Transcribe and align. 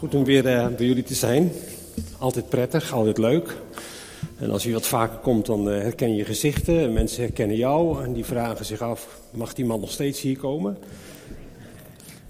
Goed 0.00 0.14
om 0.14 0.24
weer 0.24 0.46
uh, 0.46 0.66
bij 0.66 0.86
jullie 0.86 1.02
te 1.02 1.14
zijn. 1.14 1.52
Altijd 2.18 2.48
prettig, 2.48 2.92
altijd 2.92 3.18
leuk. 3.18 3.56
En 4.38 4.50
als 4.50 4.62
je 4.62 4.72
wat 4.72 4.86
vaker 4.86 5.18
komt, 5.18 5.46
dan 5.46 5.68
uh, 5.68 5.80
herken 5.80 6.14
je 6.14 6.24
gezichten. 6.24 6.78
En 6.78 6.92
mensen 6.92 7.22
herkennen 7.22 7.56
jou 7.56 8.04
en 8.04 8.12
die 8.12 8.24
vragen 8.24 8.64
zich 8.64 8.80
af: 8.80 9.20
mag 9.30 9.54
die 9.54 9.64
man 9.64 9.80
nog 9.80 9.90
steeds 9.90 10.20
hier 10.20 10.38
komen? 10.38 10.78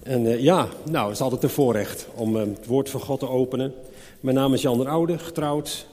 En 0.02 0.24
uh, 0.24 0.40
ja, 0.40 0.68
nou, 0.90 1.04
het 1.04 1.14
is 1.14 1.20
altijd 1.20 1.42
een 1.42 1.48
voorrecht 1.48 2.06
om 2.14 2.36
het 2.36 2.66
woord 2.66 2.90
van 2.90 3.00
God 3.00 3.18
te 3.18 3.28
openen. 3.28 3.74
Mijn 4.20 4.36
naam 4.36 4.54
is 4.54 4.62
Jan 4.62 4.78
der 4.78 4.88
Oude, 4.88 5.18
getrouwd. 5.18 5.86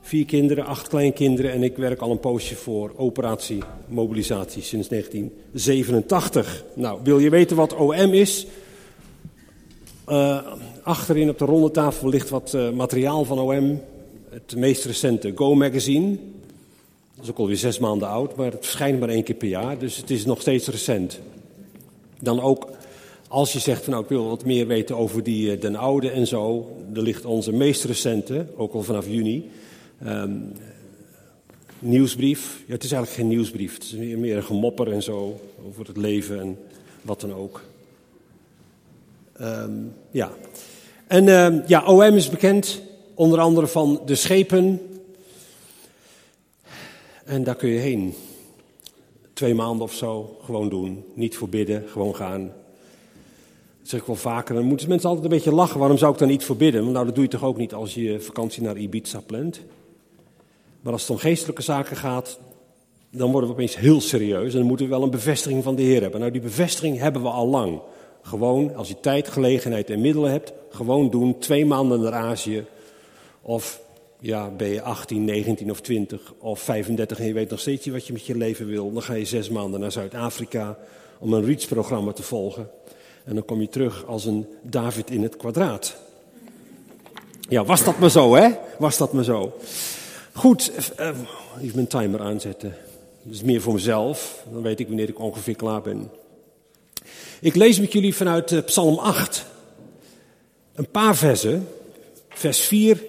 Vier 0.00 0.24
kinderen, 0.24 0.66
acht 0.66 0.88
kleinkinderen 0.88 1.52
en 1.52 1.62
ik 1.62 1.76
werk 1.76 2.00
al 2.00 2.10
een 2.10 2.20
poosje 2.20 2.54
voor 2.54 2.92
Operatie 2.96 3.62
Mobilisatie 3.88 4.62
sinds 4.62 4.88
1987. 4.88 6.64
Nou, 6.74 7.00
wil 7.02 7.18
je 7.18 7.30
weten 7.30 7.56
wat 7.56 7.74
OM 7.74 8.14
is? 8.14 8.46
Uh, 10.08 10.52
achterin 10.82 11.28
op 11.28 11.38
de 11.38 11.44
ronde 11.44 11.70
tafel 11.70 12.08
ligt 12.08 12.28
wat 12.28 12.52
uh, 12.54 12.70
materiaal 12.70 13.24
van 13.24 13.38
OM. 13.38 13.80
Het 14.30 14.56
meest 14.56 14.84
recente 14.84 15.32
Go 15.34 15.54
Magazine. 15.54 16.16
Dat 17.14 17.24
is 17.24 17.30
ook 17.30 17.38
alweer 17.38 17.56
zes 17.56 17.78
maanden 17.78 18.08
oud, 18.08 18.36
maar 18.36 18.50
het 18.50 18.64
verschijnt 18.64 19.00
maar 19.00 19.08
één 19.08 19.22
keer 19.22 19.34
per 19.34 19.48
jaar. 19.48 19.78
Dus 19.78 19.96
het 19.96 20.10
is 20.10 20.24
nog 20.24 20.40
steeds 20.40 20.68
recent. 20.68 21.20
Dan 22.20 22.40
ook 22.40 22.68
als 23.28 23.52
je 23.52 23.58
zegt 23.58 23.82
van 23.84 23.92
nou 23.92 24.04
ik 24.04 24.10
wil 24.10 24.28
wat 24.28 24.44
meer 24.44 24.66
weten 24.66 24.96
over 24.96 25.22
die 25.22 25.52
uh, 25.52 25.60
Den 25.60 25.76
Oude 25.76 26.10
en 26.10 26.26
zo. 26.26 26.70
Er 26.94 27.02
ligt 27.02 27.24
onze 27.24 27.52
meest 27.52 27.84
recente, 27.84 28.46
ook 28.56 28.74
al 28.74 28.82
vanaf 28.82 29.06
juni. 29.08 29.50
Um, 30.06 30.52
nieuwsbrief. 31.78 32.62
Ja, 32.66 32.72
het 32.72 32.84
is 32.84 32.92
eigenlijk 32.92 33.22
geen 33.22 33.36
nieuwsbrief. 33.36 33.74
Het 33.74 33.82
is 33.82 33.92
meer 34.16 34.36
een 34.36 34.44
gemopper 34.44 34.92
en 34.92 35.02
zo 35.02 35.40
over 35.66 35.86
het 35.86 35.96
leven 35.96 36.40
en 36.40 36.58
wat 37.02 37.20
dan 37.20 37.34
ook. 37.34 37.62
Um, 39.40 39.92
ja. 40.10 40.30
En 41.06 41.26
uh, 41.26 41.66
ja, 41.66 41.84
OM 41.86 42.16
is 42.16 42.30
bekend 42.30 42.82
onder 43.14 43.40
andere 43.40 43.66
van 43.66 44.00
de 44.06 44.14
schepen. 44.14 44.80
En 47.24 47.44
daar 47.44 47.54
kun 47.54 47.68
je 47.68 47.78
heen. 47.78 48.14
Twee 49.32 49.54
maanden 49.54 49.82
of 49.82 49.92
zo, 49.92 50.36
gewoon 50.44 50.68
doen. 50.68 51.04
Niet 51.14 51.36
voor 51.36 51.48
bidden, 51.48 51.84
gewoon 51.88 52.16
gaan. 52.16 52.52
Dat 53.80 53.88
zeg 53.88 54.00
ik 54.00 54.06
wel 54.06 54.16
vaker. 54.16 54.54
Dan 54.54 54.64
moeten 54.64 54.88
mensen 54.88 55.08
altijd 55.08 55.26
een 55.26 55.36
beetje 55.36 55.54
lachen. 55.54 55.78
Waarom 55.78 55.98
zou 55.98 56.12
ik 56.12 56.18
dan 56.18 56.28
niet 56.28 56.44
voor 56.44 56.56
bidden? 56.56 56.80
Want 56.80 56.92
nou, 56.92 57.04
dat 57.04 57.14
doe 57.14 57.24
je 57.24 57.30
toch 57.30 57.44
ook 57.44 57.56
niet 57.56 57.74
als 57.74 57.94
je 57.94 58.20
vakantie 58.20 58.62
naar 58.62 58.76
Ibiza 58.76 59.20
plant. 59.20 59.60
Maar 60.80 60.92
als 60.92 61.02
het 61.02 61.10
om 61.10 61.16
geestelijke 61.16 61.62
zaken 61.62 61.96
gaat, 61.96 62.38
dan 63.10 63.30
worden 63.30 63.48
we 63.48 63.54
opeens 63.54 63.76
heel 63.76 64.00
serieus. 64.00 64.52
En 64.52 64.58
dan 64.58 64.68
moeten 64.68 64.86
we 64.86 64.92
wel 64.92 65.02
een 65.02 65.10
bevestiging 65.10 65.62
van 65.62 65.74
de 65.74 65.82
Heer 65.82 66.00
hebben. 66.00 66.20
Nou, 66.20 66.32
die 66.32 66.40
bevestiging 66.40 66.98
hebben 66.98 67.22
we 67.22 67.28
al 67.28 67.48
lang. 67.48 67.80
Gewoon, 68.26 68.74
als 68.74 68.88
je 68.88 69.00
tijd, 69.00 69.28
gelegenheid 69.28 69.90
en 69.90 70.00
middelen 70.00 70.30
hebt, 70.30 70.52
gewoon 70.70 71.10
doen. 71.10 71.38
Twee 71.38 71.66
maanden 71.66 72.00
naar 72.00 72.12
Azië. 72.12 72.64
Of 73.42 73.80
ja, 74.20 74.50
ben 74.50 74.68
je 74.68 74.82
18, 74.82 75.24
19 75.24 75.70
of 75.70 75.80
20 75.80 76.34
of 76.38 76.60
35 76.60 77.18
en 77.18 77.26
je 77.26 77.32
weet 77.32 77.50
nog 77.50 77.60
steeds 77.60 77.84
niet 77.84 77.94
wat 77.94 78.06
je 78.06 78.12
met 78.12 78.26
je 78.26 78.36
leven 78.36 78.66
wil. 78.66 78.92
Dan 78.92 79.02
ga 79.02 79.14
je 79.14 79.24
zes 79.24 79.48
maanden 79.48 79.80
naar 79.80 79.92
Zuid-Afrika 79.92 80.78
om 81.18 81.32
een 81.32 81.44
REACH-programma 81.44 82.12
te 82.12 82.22
volgen. 82.22 82.70
En 83.24 83.34
dan 83.34 83.44
kom 83.44 83.60
je 83.60 83.68
terug 83.68 84.06
als 84.06 84.24
een 84.24 84.46
David 84.62 85.10
in 85.10 85.22
het 85.22 85.36
kwadraat. 85.36 85.96
Ja, 87.48 87.64
was 87.64 87.84
dat 87.84 87.98
maar 87.98 88.10
zo, 88.10 88.34
hè? 88.34 88.50
Was 88.78 88.96
dat 88.96 89.12
maar 89.12 89.24
zo. 89.24 89.52
Goed, 90.32 90.72
even 90.96 91.74
mijn 91.74 91.86
timer 91.86 92.20
aanzetten. 92.20 92.74
Dat 93.22 93.34
is 93.34 93.42
meer 93.42 93.60
voor 93.60 93.72
mezelf. 93.74 94.44
Dan 94.52 94.62
weet 94.62 94.80
ik 94.80 94.86
wanneer 94.86 95.08
ik 95.08 95.18
ongeveer 95.18 95.56
klaar 95.56 95.82
ben. 95.82 96.10
Ik 97.44 97.54
lees 97.54 97.80
met 97.80 97.92
jullie 97.92 98.14
vanuit 98.14 98.50
uh, 98.50 98.62
Psalm 98.62 98.98
8. 98.98 99.46
Een 100.74 100.90
paar 100.90 101.16
versen. 101.16 101.68
Vers 102.28 102.60
4 102.60 103.04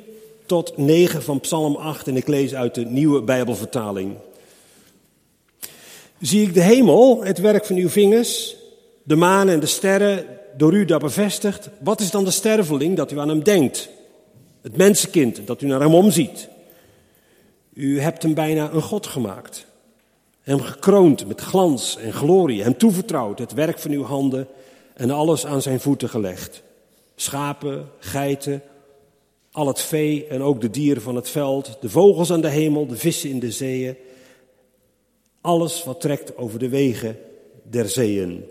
tot 0.45 0.78
9 0.78 1.23
van 1.23 1.39
Psalm 1.39 1.75
8. 1.75 2.08
En 2.08 2.16
ik 2.16 2.28
lees 2.28 2.56
uit 2.56 2.75
de 2.75 2.86
nieuwe 2.86 3.22
Bijbelvertaling. 3.22 4.16
Zie 6.19 6.47
ik 6.47 6.53
de 6.53 6.62
hemel, 6.62 7.23
het 7.23 7.38
werk 7.38 7.66
van 7.66 7.75
uw 7.75 7.90
vingers, 7.90 8.56
de 9.03 9.16
maan 9.16 9.50
en 9.50 9.59
de 9.59 9.66
sterren, 9.66 10.25
door 10.57 10.73
u 10.73 10.85
daar 10.85 11.00
bevestigd. 11.00 11.69
Wat 11.79 12.00
is 12.00 12.12
dan 12.12 12.23
de 12.23 12.31
sterveling 12.31 12.96
dat 12.96 13.12
u 13.12 13.19
aan 13.19 13.29
hem 13.29 13.44
denkt? 13.44 13.90
Het 14.62 14.78
mensenkind 14.78 15.47
dat 15.47 15.62
u 15.62 15.67
naar 15.67 15.81
hem 15.81 15.96
omziet. 15.96 16.47
U 17.73 18.00
hebt 18.00 18.23
hem 18.23 18.34
bijna 18.34 18.72
een 18.72 18.81
God 18.81 19.07
gemaakt. 19.07 19.66
Hem 20.45 20.61
gekroond 20.61 21.28
met 21.28 21.41
glans 21.41 21.97
en 21.97 22.13
glorie, 22.13 22.63
hem 22.63 22.78
toevertrouwd 22.78 23.39
het 23.39 23.53
werk 23.53 23.79
van 23.79 23.91
uw 23.91 24.03
handen 24.03 24.47
en 24.94 25.11
alles 25.11 25.45
aan 25.45 25.61
zijn 25.61 25.79
voeten 25.79 26.09
gelegd. 26.09 26.63
Schapen, 27.16 27.89
geiten, 28.00 28.61
al 29.51 29.67
het 29.67 29.81
vee 29.81 30.28
en 30.28 30.41
ook 30.41 30.61
de 30.61 30.69
dieren 30.69 31.01
van 31.01 31.16
het 31.16 31.29
veld, 31.29 31.78
de 31.81 31.89
vogels 31.89 32.31
aan 32.31 32.41
de 32.41 32.50
hemel, 32.50 32.88
de 32.88 32.95
vissen 32.95 33.29
in 33.29 33.39
de 33.39 33.51
zeeën. 33.51 33.95
Alles 35.41 35.84
wat 35.84 36.01
trekt 36.01 36.38
over 36.38 36.59
de 36.59 36.69
wegen 36.69 37.17
der 37.63 37.89
zeeën. 37.89 38.45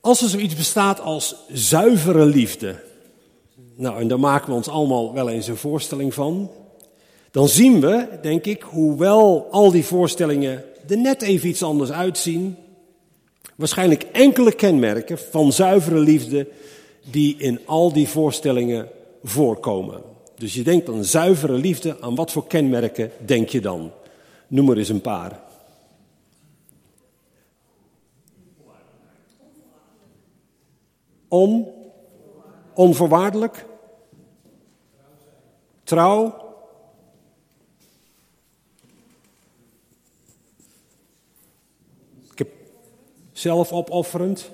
Als 0.00 0.22
er 0.22 0.28
zoiets 0.28 0.56
bestaat 0.56 1.00
als 1.00 1.36
zuivere 1.52 2.24
liefde, 2.24 2.82
nou 3.74 4.00
en 4.00 4.08
daar 4.08 4.20
maken 4.20 4.48
we 4.48 4.54
ons 4.54 4.68
allemaal 4.68 5.12
wel 5.12 5.28
eens 5.28 5.46
een 5.46 5.56
voorstelling 5.56 6.14
van, 6.14 6.50
dan 7.30 7.48
zien 7.48 7.80
we, 7.80 8.18
denk 8.22 8.44
ik, 8.44 8.62
hoewel 8.62 9.46
al 9.50 9.70
die 9.70 9.84
voorstellingen 9.84 10.64
er 10.88 10.98
net 10.98 11.22
even 11.22 11.48
iets 11.48 11.62
anders 11.62 11.90
uitzien, 11.90 12.56
waarschijnlijk 13.54 14.02
enkele 14.02 14.52
kenmerken 14.52 15.18
van 15.18 15.52
zuivere 15.52 15.98
liefde 15.98 16.48
die 17.10 17.36
in 17.38 17.60
al 17.64 17.92
die 17.92 18.08
voorstellingen 18.08 18.88
voorkomen. 19.22 20.02
Dus 20.34 20.54
je 20.54 20.62
denkt 20.62 20.88
aan 20.88 21.04
zuivere 21.04 21.52
liefde, 21.52 22.00
aan 22.00 22.14
wat 22.14 22.32
voor 22.32 22.46
kenmerken 22.46 23.10
denk 23.26 23.48
je 23.48 23.60
dan? 23.60 23.90
Noem 24.46 24.70
er 24.70 24.78
eens 24.78 24.88
een 24.88 25.00
paar. 25.00 25.40
On, 31.28 31.66
onvoorwaardelijk, 32.74 33.66
trouw, 35.84 36.47
Zelfopofferend. 43.38 44.50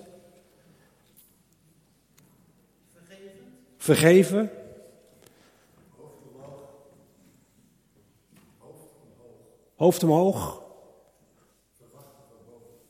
Vergeven. 2.95 3.31
Vergeven. 3.77 4.51
Hoofd 9.77 10.03
omhoog. 10.03 10.63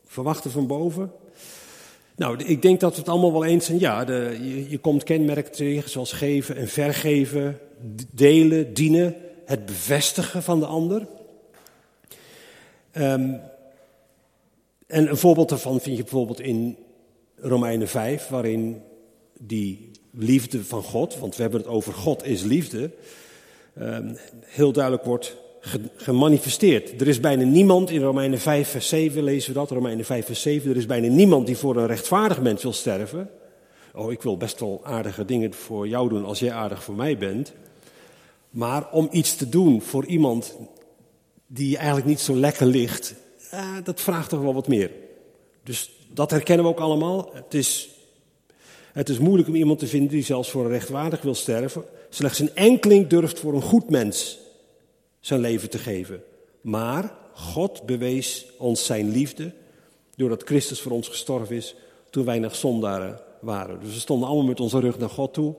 Verwachten 0.05 0.50
van 0.50 0.66
boven. 0.66 1.12
Nou, 2.16 2.44
ik 2.44 2.62
denk 2.62 2.81
dat 2.81 2.93
we 2.93 2.99
het 2.99 3.09
allemaal 3.09 3.32
wel 3.32 3.44
eens 3.44 3.66
zijn. 3.66 3.78
Ja, 3.78 4.05
de, 4.05 4.38
je, 4.41 4.71
je 4.71 4.78
komt 4.78 5.03
kenmerken 5.03 5.53
tegen 5.53 5.91
zoals 5.91 6.12
geven 6.12 6.56
en 6.56 6.69
vergeven, 6.69 7.59
delen, 8.11 8.75
dienen, 8.75 9.16
het 9.44 9.66
bevestigen 9.66 10.43
van 10.43 10.61
de 10.61 10.66
ander. 10.66 11.06
Um, 12.93 13.41
en 14.87 15.09
een 15.09 15.17
voorbeeld 15.17 15.49
daarvan 15.49 15.81
vind 15.81 15.97
je 15.97 16.03
bijvoorbeeld 16.03 16.41
in 16.41 16.77
Romeinen 17.37 17.89
5, 17.89 18.28
waarin 18.28 18.83
die 19.39 19.91
liefde 20.11 20.65
van 20.65 20.83
God, 20.83 21.19
want 21.19 21.37
we 21.37 21.43
hebben 21.43 21.61
het 21.61 21.69
over 21.69 21.93
God 21.93 22.25
is 22.25 22.43
liefde, 22.43 22.91
ehm, 23.75 24.15
heel 24.41 24.73
duidelijk 24.73 25.05
wordt 25.05 25.37
gemanifesteerd. 25.97 27.00
Er 27.00 27.09
is 27.09 27.21
bijna 27.21 27.44
niemand, 27.44 27.91
in 27.91 28.03
Romeinen 28.03 28.39
5 28.39 28.69
vers 28.69 28.89
7 28.89 29.23
lezen 29.23 29.53
we 29.53 29.59
dat, 29.59 29.71
Romeinen 29.71 30.05
5 30.05 30.27
vers 30.27 30.43
7, 30.43 30.71
er 30.71 30.77
is 30.77 30.87
bijna 30.87 31.09
niemand 31.09 31.47
die 31.47 31.56
voor 31.56 31.77
een 31.77 31.87
rechtvaardig 31.87 32.41
mens 32.41 32.62
wil 32.62 32.73
sterven. 32.73 33.31
Oh, 33.94 34.12
ik 34.12 34.23
wil 34.23 34.37
best 34.37 34.61
wel 34.61 34.81
aardige 34.84 35.25
dingen 35.25 35.55
voor 35.55 35.88
jou 35.88 36.09
doen 36.09 36.25
als 36.25 36.38
jij 36.38 36.53
aardig 36.53 36.85
voor 36.85 36.94
mij 36.94 37.19
bent. 37.19 37.53
Maar 38.50 38.91
om 38.91 39.09
iets 39.11 39.37
te 39.37 39.49
doen 39.49 39.82
voor 39.82 40.06
iemand 40.06 40.56
die 41.47 41.76
eigenlijk 41.76 42.06
niet 42.06 42.20
zo 42.20 42.37
lekker 42.37 42.67
ligt, 42.67 43.14
uh, 43.52 43.76
dat 43.85 44.00
vraagt 44.00 44.29
toch 44.29 44.41
wel 44.41 44.55
wat 44.55 44.69
meer. 44.69 44.91
Dus 45.62 45.91
dat 46.12 46.31
herkennen 46.31 46.64
we 46.64 46.70
ook 46.70 46.81
allemaal. 46.81 47.31
Het 47.32 47.55
is, 47.55 47.88
het 48.93 49.08
is 49.08 49.19
moeilijk 49.19 49.49
om 49.49 49.55
iemand 49.55 49.79
te 49.79 49.87
vinden 49.87 50.11
die 50.11 50.25
zelfs 50.25 50.50
voor 50.50 50.64
een 50.64 50.70
rechtvaardig 50.70 51.23
wil 51.23 51.35
sterven. 51.35 51.85
Slechts 52.08 52.38
een 52.38 52.55
enkeling 52.55 53.06
durft 53.06 53.41
voor 53.41 53.55
een 53.55 53.62
goed 53.62 53.91
mens 53.91 54.38
zijn 55.20 55.41
leven 55.41 55.70
te 55.70 55.79
geven. 55.79 56.23
Maar 56.61 57.14
God 57.35 57.82
bewees 57.87 58.46
ons 58.58 58.85
zijn 58.85 59.11
liefde 59.11 59.52
doordat 60.17 60.43
Christus 60.43 60.81
voor 60.81 60.93
ons 60.93 61.08
gestorven 61.08 61.56
is 61.56 61.75
toen 62.11 62.25
wij 62.25 62.38
nog 62.38 62.55
zondaren 62.55 63.20
waren. 63.40 63.81
Dus 63.81 63.94
we 63.94 64.00
stonden 64.00 64.29
allemaal 64.29 64.47
met 64.47 64.61
onze 64.61 64.81
rug 64.81 64.99
naar 64.99 65.11
God 65.11 65.35
toe. 65.35 65.55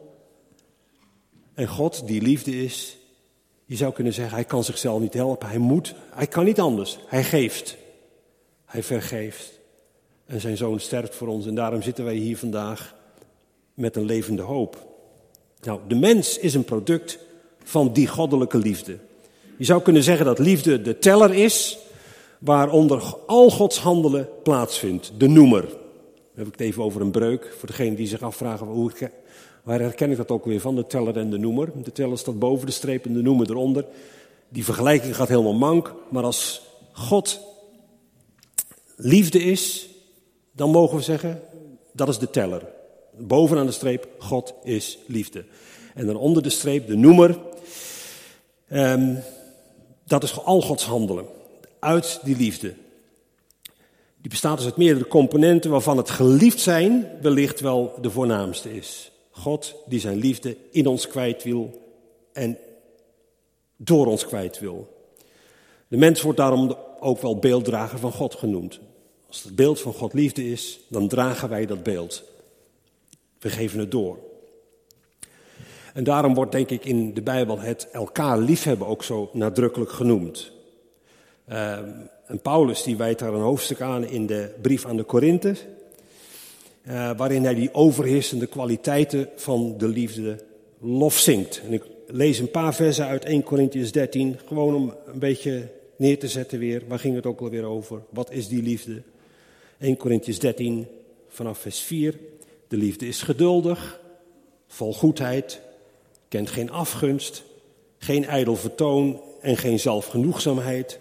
En 1.53 1.67
God, 1.67 2.07
die 2.07 2.21
liefde 2.21 2.63
is, 2.63 2.97
je 3.65 3.75
zou 3.75 3.94
kunnen 3.94 4.13
zeggen, 4.13 4.35
hij 4.35 4.45
kan 4.45 4.63
zichzelf 4.63 5.00
niet 5.00 5.13
helpen. 5.13 5.47
Hij 5.47 5.57
moet, 5.57 5.95
hij 6.12 6.27
kan 6.27 6.45
niet 6.45 6.59
anders. 6.59 6.97
Hij 7.07 7.23
geeft. 7.23 7.77
Hij 8.65 8.83
vergeeft. 8.83 9.59
En 10.25 10.41
zijn 10.41 10.57
zoon 10.57 10.79
sterft 10.79 11.15
voor 11.15 11.27
ons. 11.27 11.45
En 11.45 11.56
daarom 11.56 11.81
zitten 11.81 12.03
wij 12.03 12.15
hier 12.15 12.38
vandaag 12.38 12.95
met 13.73 13.95
een 13.95 14.06
levende 14.06 14.41
hoop. 14.41 14.88
Nou, 15.62 15.79
de 15.88 15.95
mens 15.95 16.38
is 16.38 16.53
een 16.53 16.63
product 16.63 17.19
van 17.63 17.94
die 17.94 18.07
goddelijke 18.07 18.57
liefde. 18.57 18.97
Je 19.57 19.65
zou 19.65 19.81
kunnen 19.81 20.03
zeggen 20.03 20.25
dat 20.25 20.39
liefde 20.39 20.81
de 20.81 21.00
teller 21.00 21.33
is 21.33 21.77
waaronder 22.39 23.15
al 23.25 23.50
Gods 23.50 23.79
handelen 23.79 24.29
plaatsvindt, 24.44 25.12
de 25.17 25.27
noemer. 25.27 25.62
Dan 25.62 26.44
heb 26.44 26.45
ik 26.45 26.51
het 26.51 26.62
even 26.62 26.83
over 26.83 27.01
een 27.01 27.12
breuk, 27.12 27.53
voor 27.57 27.67
degene 27.67 27.95
die 27.95 28.07
zich 28.07 28.21
afvragen 28.21 28.67
hoe 28.67 28.91
ik, 28.91 29.12
waar 29.65 29.79
herken 29.79 30.12
ik 30.12 30.17
dat 30.17 30.31
ook 30.31 30.45
weer 30.45 30.59
van, 30.59 30.75
de 30.75 30.88
teller 30.88 31.17
en 31.17 31.29
de 31.29 31.38
noemer. 31.38 31.69
De 31.83 31.91
teller 31.91 32.17
staat 32.17 32.39
boven 32.39 32.65
de 32.65 32.71
streep 32.71 33.06
en 33.06 33.13
de 33.13 33.21
noemer 33.21 33.50
eronder. 33.50 33.85
Die 34.50 34.63
vergelijking 34.63 35.15
gaat 35.15 35.27
helemaal 35.27 35.53
mank, 35.53 35.94
maar 36.09 36.23
als 36.23 36.62
God 36.91 37.39
liefde 38.95 39.44
is, 39.44 39.89
dan 40.51 40.69
mogen 40.69 40.97
we 40.97 41.03
zeggen, 41.03 41.41
dat 41.91 42.07
is 42.07 42.17
de 42.17 42.29
teller. 42.29 42.65
Bovenaan 43.17 43.65
de 43.65 43.71
streep, 43.71 44.07
God 44.17 44.53
is 44.63 44.97
liefde. 45.07 45.45
En 45.94 46.06
dan 46.06 46.15
onder 46.15 46.44
de 46.44 46.50
streep, 46.50 46.88
de 46.88 46.95
noemer, 46.95 47.39
um, 48.71 49.17
dat 50.03 50.23
is 50.23 50.44
al 50.44 50.62
Gods 50.62 50.85
handelen. 50.85 51.25
Uit 51.79 52.19
die 52.23 52.35
liefde. 52.35 52.73
Die 54.21 54.29
bestaat 54.29 54.57
dus 54.57 54.65
uit 54.65 54.77
meerdere 54.77 55.07
componenten 55.07 55.71
waarvan 55.71 55.97
het 55.97 56.09
geliefd 56.09 56.59
zijn 56.59 57.07
wellicht 57.21 57.59
wel 57.59 57.94
de 58.01 58.09
voornaamste 58.09 58.75
is. 58.75 59.13
God 59.37 59.75
die 59.85 59.99
zijn 59.99 60.17
liefde 60.17 60.57
in 60.71 60.87
ons 60.87 61.07
kwijt 61.07 61.43
wil 61.43 61.81
en 62.33 62.57
door 63.75 64.07
ons 64.07 64.25
kwijt 64.25 64.59
wil. 64.59 65.07
De 65.87 65.97
mens 65.97 66.21
wordt 66.21 66.37
daarom 66.37 66.77
ook 66.99 67.21
wel 67.21 67.39
beelddrager 67.39 67.99
van 67.99 68.11
God 68.11 68.35
genoemd. 68.35 68.79
Als 69.27 69.43
het 69.43 69.55
beeld 69.55 69.81
van 69.81 69.93
God 69.93 70.13
liefde 70.13 70.51
is, 70.51 70.79
dan 70.87 71.07
dragen 71.07 71.49
wij 71.49 71.65
dat 71.65 71.83
beeld. 71.83 72.23
We 73.39 73.49
geven 73.49 73.79
het 73.79 73.91
door. 73.91 74.17
En 75.93 76.03
daarom 76.03 76.33
wordt 76.33 76.51
denk 76.51 76.69
ik 76.69 76.85
in 76.85 77.13
de 77.13 77.21
Bijbel 77.21 77.59
het 77.59 77.89
elkaar 77.91 78.38
liefhebben 78.38 78.88
ook 78.88 79.03
zo 79.03 79.29
nadrukkelijk 79.33 79.91
genoemd. 79.91 80.51
Uh, 81.49 81.77
en 82.25 82.39
Paulus 82.41 82.83
die 82.83 82.97
wijt 82.97 83.19
daar 83.19 83.33
een 83.33 83.41
hoofdstuk 83.41 83.81
aan 83.81 84.05
in 84.05 84.25
de 84.25 84.55
brief 84.61 84.85
aan 84.85 84.97
de 84.97 85.03
Korinthe, 85.03 85.55
uh, 86.87 87.11
waarin 87.17 87.43
hij 87.43 87.55
die 87.55 87.73
overheersende 87.73 88.47
kwaliteiten 88.47 89.29
van 89.35 89.77
de 89.77 89.87
liefde 89.87 90.43
lof 90.79 91.17
zingt. 91.17 91.61
En 91.65 91.73
ik 91.73 91.83
lees 92.07 92.39
een 92.39 92.51
paar 92.51 92.75
versen 92.75 93.05
uit 93.05 93.25
1 93.25 93.43
Corinthians 93.43 93.91
13, 93.91 94.39
gewoon 94.45 94.75
om 94.75 94.93
een 95.05 95.19
beetje 95.19 95.67
neer 95.95 96.19
te 96.19 96.27
zetten 96.27 96.59
weer. 96.59 96.83
Waar 96.87 96.99
ging 96.99 97.15
het 97.15 97.25
ook 97.25 97.41
alweer 97.41 97.63
over? 97.63 98.01
Wat 98.09 98.31
is 98.31 98.47
die 98.47 98.61
liefde? 98.61 99.01
1 99.79 99.97
Corinthians 99.97 100.39
13 100.39 100.87
vanaf 101.27 101.57
vers 101.57 101.79
4. 101.79 102.19
De 102.67 102.77
liefde 102.77 103.07
is 103.07 103.21
geduldig, 103.21 103.99
vol 104.67 104.93
goedheid, 104.93 105.61
kent 106.27 106.49
geen 106.49 106.71
afgunst, 106.71 107.43
geen 107.97 108.25
ijdel 108.25 108.55
vertoon 108.55 109.21
en 109.41 109.57
geen 109.57 109.79
zelfgenoegzaamheid. 109.79 110.99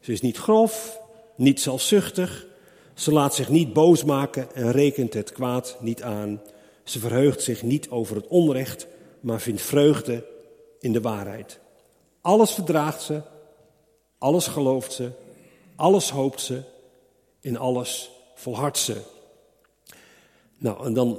Ze 0.00 0.12
is 0.12 0.20
niet 0.20 0.36
grof, 0.36 1.00
niet 1.36 1.60
zelfzuchtig. 1.60 2.46
Ze 3.00 3.12
laat 3.12 3.34
zich 3.34 3.48
niet 3.48 3.72
boos 3.72 4.04
maken 4.04 4.54
en 4.54 4.72
rekent 4.72 5.14
het 5.14 5.32
kwaad 5.32 5.76
niet 5.80 6.02
aan. 6.02 6.40
Ze 6.84 6.98
verheugt 6.98 7.42
zich 7.42 7.62
niet 7.62 7.90
over 7.90 8.16
het 8.16 8.26
onrecht, 8.26 8.86
maar 9.20 9.40
vindt 9.40 9.62
vreugde 9.62 10.26
in 10.80 10.92
de 10.92 11.00
waarheid. 11.00 11.58
Alles 12.20 12.50
verdraagt 12.50 13.02
ze, 13.02 13.20
alles 14.18 14.46
gelooft 14.46 14.92
ze, 14.92 15.10
alles 15.76 16.10
hoopt 16.10 16.40
ze, 16.40 16.62
in 17.40 17.58
alles 17.58 18.10
volhardt 18.34 18.78
ze. 18.78 18.96
Nou, 20.58 20.86
en 20.86 20.92
dan 20.92 21.18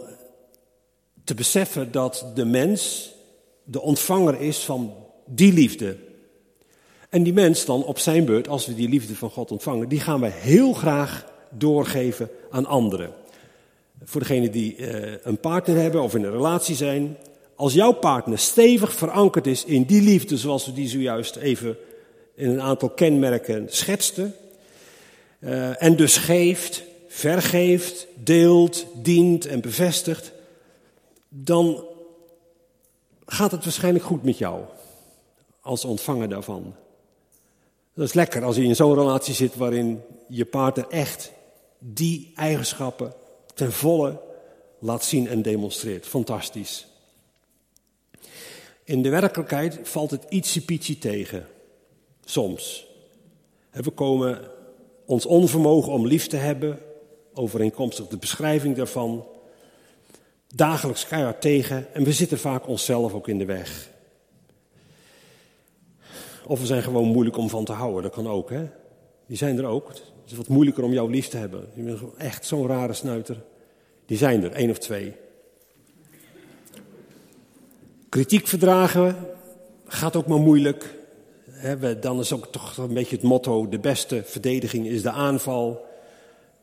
te 1.23 1.33
beseffen 1.33 1.91
dat 1.91 2.25
de 2.35 2.45
mens 2.45 3.11
de 3.63 3.81
ontvanger 3.81 4.41
is 4.41 4.57
van 4.57 4.93
die 5.25 5.53
liefde. 5.53 5.97
En 7.09 7.23
die 7.23 7.33
mens 7.33 7.65
dan 7.65 7.83
op 7.83 7.99
zijn 7.99 8.25
beurt, 8.25 8.47
als 8.47 8.65
we 8.65 8.75
die 8.75 8.89
liefde 8.89 9.15
van 9.15 9.29
God 9.29 9.51
ontvangen, 9.51 9.89
die 9.89 9.99
gaan 9.99 10.21
we 10.21 10.27
heel 10.27 10.73
graag 10.73 11.29
doorgeven 11.51 12.29
aan 12.49 12.65
anderen. 12.65 13.13
Voor 14.03 14.21
degenen 14.21 14.51
die 14.51 14.77
uh, 14.77 15.13
een 15.23 15.39
partner 15.39 15.77
hebben 15.77 16.01
of 16.01 16.15
in 16.15 16.23
een 16.23 16.31
relatie 16.31 16.75
zijn. 16.75 17.17
Als 17.55 17.73
jouw 17.73 17.91
partner 17.91 18.39
stevig 18.39 18.93
verankerd 18.93 19.47
is 19.47 19.65
in 19.65 19.83
die 19.83 20.01
liefde, 20.01 20.37
zoals 20.37 20.65
we 20.65 20.73
die 20.73 20.87
zojuist 20.87 21.35
even 21.35 21.77
in 22.35 22.49
een 22.49 22.61
aantal 22.61 22.89
kenmerken 22.89 23.67
schetsten. 23.69 24.35
Uh, 25.39 25.83
en 25.83 25.95
dus 25.95 26.17
geeft, 26.17 26.83
vergeeft, 27.07 28.07
deelt, 28.15 28.85
dient 28.95 29.45
en 29.45 29.61
bevestigt. 29.61 30.31
Dan 31.29 31.83
gaat 33.25 33.51
het 33.51 33.63
waarschijnlijk 33.63 34.05
goed 34.05 34.23
met 34.23 34.37
jou 34.37 34.61
als 35.61 35.85
ontvanger 35.85 36.29
daarvan. 36.29 36.75
Dat 37.93 38.07
is 38.07 38.13
lekker 38.13 38.43
als 38.43 38.55
je 38.55 38.63
in 38.63 38.75
zo'n 38.75 38.95
relatie 38.95 39.33
zit 39.33 39.55
waarin 39.55 40.01
je 40.27 40.45
partner 40.45 40.85
echt 40.89 41.31
die 41.83 42.31
eigenschappen 42.35 43.13
ten 43.53 43.71
volle 43.71 44.19
laat 44.79 45.03
zien 45.03 45.27
en 45.27 45.41
demonstreert. 45.41 46.05
Fantastisch. 46.05 46.87
In 48.83 49.01
de 49.01 49.09
werkelijkheid 49.09 49.79
valt 49.83 50.11
het 50.11 50.25
ietsje 50.29 50.97
tegen. 50.99 51.47
Soms. 52.25 52.87
We 53.71 53.89
komen 53.89 54.41
ons 55.05 55.25
onvermogen 55.25 55.91
om 55.91 56.07
lief 56.07 56.27
te 56.27 56.37
hebben, 56.37 56.79
overeenkomstig 57.33 58.07
de 58.07 58.17
beschrijving 58.17 58.75
daarvan, 58.75 59.25
dagelijks 60.55 61.07
keihard 61.07 61.41
tegen 61.41 61.93
en 61.93 62.03
we 62.03 62.13
zitten 62.13 62.39
vaak 62.39 62.67
onszelf 62.67 63.13
ook 63.13 63.27
in 63.27 63.37
de 63.37 63.45
weg. 63.45 63.89
Of 66.45 66.59
we 66.59 66.65
zijn 66.65 66.83
gewoon 66.83 67.07
moeilijk 67.07 67.37
om 67.37 67.49
van 67.49 67.65
te 67.65 67.71
houden, 67.71 68.03
dat 68.03 68.11
kan 68.11 68.27
ook. 68.27 68.49
Hè? 68.49 68.65
Die 69.25 69.37
zijn 69.37 69.57
er 69.57 69.65
ook. 69.65 69.91
Is 70.31 70.37
wat 70.37 70.47
moeilijker 70.47 70.83
om 70.83 70.93
jou 70.93 71.11
lief 71.11 71.27
te 71.27 71.37
hebben. 71.37 71.69
Je 71.73 71.81
bent 71.81 71.99
echt 72.17 72.45
zo'n 72.45 72.67
rare 72.67 72.93
snuiter. 72.93 73.43
Die 74.05 74.17
zijn 74.17 74.43
er, 74.43 74.51
één 74.51 74.69
of 74.69 74.77
twee. 74.77 75.13
Kritiek 78.09 78.47
verdragen 78.47 79.15
gaat 79.85 80.15
ook 80.15 80.27
maar 80.27 80.39
moeilijk. 80.39 80.95
dan 82.01 82.19
is 82.19 82.33
ook 82.33 82.45
toch 82.45 82.77
een 82.77 82.93
beetje 82.93 83.15
het 83.15 83.25
motto: 83.25 83.69
de 83.69 83.79
beste 83.79 84.23
verdediging 84.25 84.87
is 84.87 85.01
de 85.01 85.11
aanval. 85.11 85.85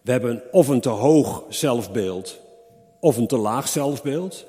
We 0.02 0.10
hebben 0.10 0.42
of 0.52 0.68
een 0.68 0.80
te 0.80 0.88
hoog 0.88 1.44
zelfbeeld 1.48 2.40
of 3.00 3.16
een 3.16 3.26
te 3.26 3.36
laag 3.36 3.68
zelfbeeld. 3.68 4.46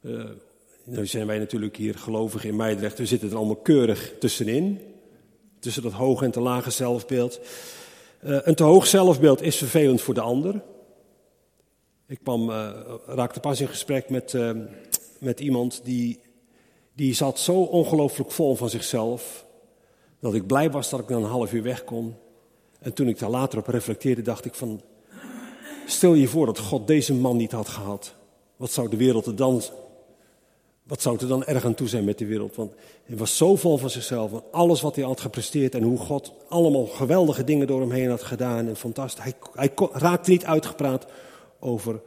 Uh, 0.00 0.24
nu 0.84 1.06
zijn 1.06 1.26
wij 1.26 1.38
natuurlijk 1.38 1.76
hier 1.76 1.94
gelovig 1.94 2.44
in 2.44 2.56
Meidrecht, 2.56 2.98
we 2.98 3.06
zitten 3.06 3.30
er 3.30 3.36
allemaal 3.36 3.56
keurig 3.56 4.12
tussenin. 4.18 4.80
Tussen 5.58 5.82
dat 5.82 5.92
hoge 5.92 6.24
en 6.24 6.30
te 6.30 6.40
lage 6.40 6.70
zelfbeeld. 6.70 7.40
Uh, 8.24 8.38
een 8.42 8.54
te 8.54 8.62
hoog 8.62 8.86
zelfbeeld 8.86 9.42
is 9.42 9.56
vervelend 9.56 10.00
voor 10.00 10.14
de 10.14 10.20
ander. 10.20 10.62
Ik 12.06 12.18
kwam, 12.22 12.50
uh, 12.50 12.70
raakte 13.06 13.40
pas 13.40 13.60
in 13.60 13.68
gesprek 13.68 14.10
met, 14.10 14.32
uh, 14.32 14.50
met 15.18 15.40
iemand 15.40 15.80
die, 15.84 16.20
die 16.92 17.14
zat 17.14 17.38
zo 17.38 17.62
ongelooflijk 17.62 18.30
vol 18.30 18.54
van 18.54 18.70
zichzelf. 18.70 19.46
Dat 20.20 20.34
ik 20.34 20.46
blij 20.46 20.70
was 20.70 20.90
dat 20.90 21.00
ik 21.00 21.08
dan 21.08 21.22
een 21.22 21.30
half 21.30 21.52
uur 21.52 21.62
weg 21.62 21.84
kon. 21.84 22.14
En 22.80 22.92
toen 22.94 23.08
ik 23.08 23.18
daar 23.18 23.30
later 23.30 23.58
op 23.58 23.66
reflecteerde, 23.66 24.22
dacht 24.22 24.44
ik 24.44 24.54
van, 24.54 24.80
Stel 25.90 26.14
je 26.14 26.28
voor 26.28 26.46
dat 26.46 26.58
God 26.58 26.86
deze 26.86 27.14
man 27.14 27.36
niet 27.36 27.52
had 27.52 27.68
gehad. 27.68 28.14
Wat 28.56 28.70
zou 28.70 28.88
de 28.88 28.96
wereld 28.96 29.26
er 29.26 29.36
dan, 29.36 29.62
wat 30.90 31.02
zou 31.02 31.18
er 31.20 31.28
dan 31.28 31.44
erg 31.44 31.64
aan 31.64 31.74
toe 31.74 31.88
zijn 31.88 32.04
met 32.04 32.18
de 32.18 32.26
wereld? 32.26 32.56
Want 32.56 32.72
hij 33.04 33.16
was 33.16 33.36
zo 33.36 33.56
vol 33.56 33.76
van 33.76 33.90
zichzelf, 33.90 34.30
van 34.30 34.44
alles 34.50 34.80
wat 34.80 34.94
hij 34.96 35.04
had 35.04 35.20
gepresteerd 35.20 35.74
en 35.74 35.82
hoe 35.82 35.98
God 35.98 36.32
allemaal 36.48 36.86
geweldige 36.86 37.44
dingen 37.44 37.66
door 37.66 37.80
hem 37.80 37.90
heen 37.90 38.08
had 38.08 38.22
gedaan 38.22 38.68
en 38.68 38.76
fantastisch. 38.76 39.22
Hij, 39.22 39.34
hij 39.52 39.70
raakte 39.92 40.30
niet 40.30 40.44
uitgepraat 40.44 41.06
over 41.58 42.00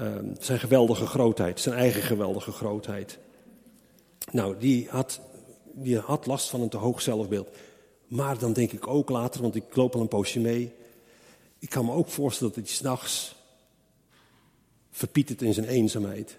uh, 0.00 0.06
zijn 0.38 0.58
geweldige 0.58 1.06
grootheid, 1.06 1.60
zijn 1.60 1.74
eigen 1.74 2.02
geweldige 2.02 2.52
grootheid. 2.52 3.18
Nou, 4.30 4.58
die 4.58 4.88
had, 4.90 5.20
die 5.72 5.98
had 5.98 6.26
last 6.26 6.48
van 6.50 6.60
een 6.60 6.68
te 6.68 6.76
hoog 6.76 7.02
zelfbeeld. 7.02 7.48
Maar 8.06 8.38
dan 8.38 8.52
denk 8.52 8.72
ik 8.72 8.86
ook 8.86 9.10
later, 9.10 9.42
want 9.42 9.54
ik 9.54 9.76
loop 9.76 9.94
al 9.94 10.00
een 10.00 10.08
poosje 10.08 10.40
mee. 10.40 10.72
Ik 11.58 11.70
kan 11.70 11.84
me 11.84 11.92
ook 11.92 12.08
voorstellen 12.08 12.54
dat 12.54 12.64
hij 12.64 12.72
s'nachts 12.72 13.34
verpietert 14.90 15.42
in 15.42 15.54
zijn 15.54 15.66
eenzaamheid. 15.66 16.38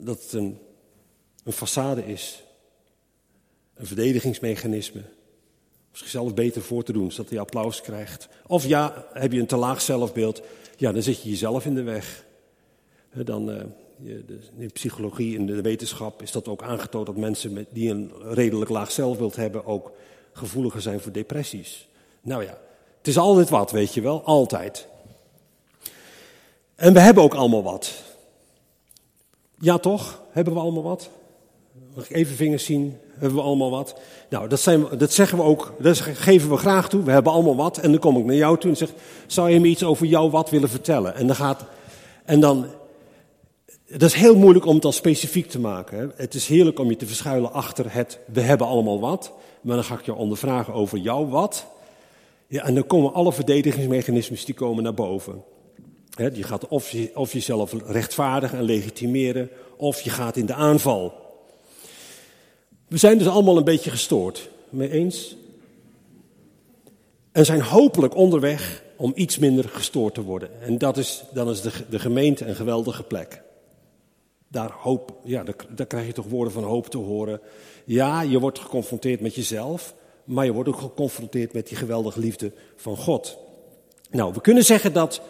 Dat 0.00 0.22
het 0.22 0.32
een, 0.32 0.58
een 1.44 1.52
façade 1.52 2.06
is. 2.06 2.42
Een 3.74 3.86
verdedigingsmechanisme. 3.86 5.00
Om 5.00 5.96
zichzelf 5.96 6.34
beter 6.34 6.62
voor 6.62 6.84
te 6.84 6.92
doen, 6.92 7.12
zodat 7.12 7.30
hij 7.30 7.40
applaus 7.40 7.80
krijgt. 7.80 8.28
Of 8.46 8.66
ja, 8.66 9.06
heb 9.12 9.32
je 9.32 9.40
een 9.40 9.46
te 9.46 9.56
laag 9.56 9.80
zelfbeeld, 9.80 10.42
ja, 10.76 10.92
dan 10.92 11.02
zit 11.02 11.22
je 11.22 11.28
jezelf 11.28 11.64
in 11.64 11.74
de 11.74 11.82
weg. 11.82 12.24
Dan, 13.12 13.50
uh, 13.50 13.62
in 14.58 14.72
psychologie 14.72 15.36
en 15.36 15.46
de 15.46 15.60
wetenschap 15.62 16.22
is 16.22 16.32
dat 16.32 16.48
ook 16.48 16.62
aangetoond 16.62 17.06
dat 17.06 17.16
mensen 17.16 17.66
die 17.70 17.90
een 17.90 18.12
redelijk 18.22 18.70
laag 18.70 18.90
zelfbeeld 18.90 19.36
hebben 19.36 19.66
ook 19.66 19.92
gevoeliger 20.32 20.80
zijn 20.80 21.00
voor 21.00 21.12
depressies. 21.12 21.88
Nou 22.20 22.42
ja, 22.42 22.58
het 22.98 23.06
is 23.06 23.18
altijd 23.18 23.48
wat, 23.48 23.70
weet 23.70 23.94
je 23.94 24.00
wel, 24.00 24.22
altijd. 24.22 24.86
En 26.74 26.92
we 26.92 27.00
hebben 27.00 27.22
ook 27.22 27.34
allemaal 27.34 27.62
wat. 27.62 28.02
Ja, 29.60 29.78
toch? 29.78 30.22
Hebben 30.30 30.54
we 30.54 30.60
allemaal 30.60 30.82
wat? 30.82 31.10
Mag 31.94 32.10
ik 32.10 32.16
even 32.16 32.36
vingers 32.36 32.64
zien? 32.64 32.96
Hebben 33.10 33.38
we 33.38 33.44
allemaal 33.44 33.70
wat? 33.70 34.00
Nou, 34.30 34.48
dat, 34.48 34.60
zijn, 34.60 34.84
dat 34.98 35.12
zeggen 35.12 35.38
we 35.38 35.44
ook, 35.44 35.74
dat 35.78 35.98
geven 36.00 36.50
we 36.50 36.56
graag 36.56 36.88
toe. 36.88 37.02
We 37.02 37.10
hebben 37.10 37.32
allemaal 37.32 37.56
wat. 37.56 37.78
En 37.78 37.90
dan 37.90 38.00
kom 38.00 38.16
ik 38.16 38.24
naar 38.24 38.34
jou 38.34 38.58
toe 38.58 38.70
en 38.70 38.76
zeg: 38.76 38.92
Zou 39.26 39.50
je 39.50 39.60
me 39.60 39.66
iets 39.66 39.84
over 39.84 40.06
jouw 40.06 40.30
wat 40.30 40.50
willen 40.50 40.68
vertellen? 40.68 41.14
En 41.14 41.26
dan 41.26 41.36
gaat. 41.36 41.64
En 42.24 42.40
dan. 42.40 42.66
Dat 43.88 44.08
is 44.08 44.14
heel 44.14 44.36
moeilijk 44.36 44.66
om 44.66 44.74
het 44.74 44.84
al 44.84 44.92
specifiek 44.92 45.48
te 45.48 45.60
maken. 45.60 45.98
Hè? 45.98 46.06
Het 46.16 46.34
is 46.34 46.46
heerlijk 46.46 46.78
om 46.78 46.88
je 46.88 46.96
te 46.96 47.06
verschuilen 47.06 47.52
achter 47.52 47.92
het 47.94 48.18
we 48.26 48.40
hebben 48.40 48.66
allemaal 48.66 49.00
wat. 49.00 49.32
Maar 49.60 49.76
dan 49.76 49.84
ga 49.84 49.94
ik 49.94 50.04
je 50.04 50.14
ondervragen 50.14 50.74
over 50.74 50.98
jouw 50.98 51.28
wat. 51.28 51.66
Ja, 52.46 52.64
en 52.64 52.74
dan 52.74 52.86
komen 52.86 53.12
alle 53.12 53.32
verdedigingsmechanismes 53.32 54.44
die 54.44 54.54
komen 54.54 54.82
naar 54.82 54.94
boven. 54.94 55.42
Je 56.18 56.42
gaat 56.42 56.68
of, 56.68 56.94
of 57.14 57.32
jezelf 57.32 57.74
rechtvaardigen 57.86 58.58
en 58.58 58.64
legitimeren, 58.64 59.50
of 59.76 60.00
je 60.00 60.10
gaat 60.10 60.36
in 60.36 60.46
de 60.46 60.54
aanval. 60.54 61.14
We 62.88 62.96
zijn 62.96 63.18
dus 63.18 63.26
allemaal 63.26 63.56
een 63.56 63.64
beetje 63.64 63.90
gestoord. 63.90 64.50
Mee 64.70 64.90
eens? 64.90 65.36
En 67.32 67.44
zijn 67.44 67.60
hopelijk 67.60 68.16
onderweg 68.16 68.82
om 68.96 69.12
iets 69.14 69.38
minder 69.38 69.68
gestoord 69.68 70.14
te 70.14 70.22
worden. 70.22 70.62
En 70.62 70.78
dat 70.78 70.96
is, 70.96 71.24
dan 71.32 71.50
is 71.50 71.60
de, 71.60 71.70
de 71.90 71.98
gemeente 71.98 72.44
een 72.44 72.54
geweldige 72.54 73.02
plek. 73.02 73.42
Daar, 74.48 74.70
hoop, 74.70 75.12
ja, 75.24 75.44
daar 75.68 75.86
krijg 75.86 76.06
je 76.06 76.12
toch 76.12 76.28
woorden 76.28 76.52
van 76.52 76.64
hoop 76.64 76.86
te 76.86 76.98
horen. 76.98 77.40
Ja, 77.84 78.22
je 78.22 78.40
wordt 78.40 78.58
geconfronteerd 78.58 79.20
met 79.20 79.34
jezelf, 79.34 79.94
maar 80.24 80.44
je 80.44 80.52
wordt 80.52 80.68
ook 80.68 80.78
geconfronteerd 80.78 81.52
met 81.52 81.68
die 81.68 81.76
geweldige 81.76 82.20
liefde 82.20 82.52
van 82.76 82.96
God. 82.96 83.38
Nou, 84.10 84.32
we 84.32 84.40
kunnen 84.40 84.64
zeggen 84.64 84.92
dat. 84.92 85.20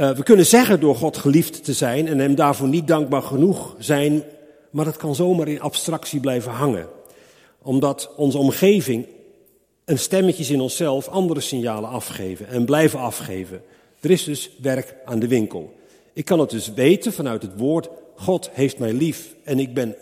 Uh, 0.00 0.10
we 0.10 0.22
kunnen 0.22 0.46
zeggen 0.46 0.80
door 0.80 0.96
God 0.96 1.16
geliefd 1.16 1.64
te 1.64 1.72
zijn 1.72 2.08
en 2.08 2.18
hem 2.18 2.34
daarvoor 2.34 2.68
niet 2.68 2.86
dankbaar 2.86 3.22
genoeg 3.22 3.74
zijn, 3.78 4.22
maar 4.70 4.84
dat 4.84 4.96
kan 4.96 5.14
zomaar 5.14 5.48
in 5.48 5.60
abstractie 5.60 6.20
blijven 6.20 6.52
hangen. 6.52 6.88
Omdat 7.62 8.10
onze 8.16 8.38
omgeving 8.38 9.06
en 9.84 9.98
stemmetjes 9.98 10.50
in 10.50 10.60
onszelf 10.60 11.08
andere 11.08 11.40
signalen 11.40 11.90
afgeven 11.90 12.48
en 12.48 12.64
blijven 12.64 12.98
afgeven. 12.98 13.62
Er 14.00 14.10
is 14.10 14.24
dus 14.24 14.50
werk 14.62 14.94
aan 15.04 15.18
de 15.18 15.28
winkel. 15.28 15.72
Ik 16.12 16.24
kan 16.24 16.40
het 16.40 16.50
dus 16.50 16.72
weten 16.74 17.12
vanuit 17.12 17.42
het 17.42 17.56
woord, 17.56 17.88
God 18.16 18.50
heeft 18.52 18.78
mij 18.78 18.92
lief 18.92 19.34
en 19.44 19.58
ik 19.58 19.74
ben 19.74 19.96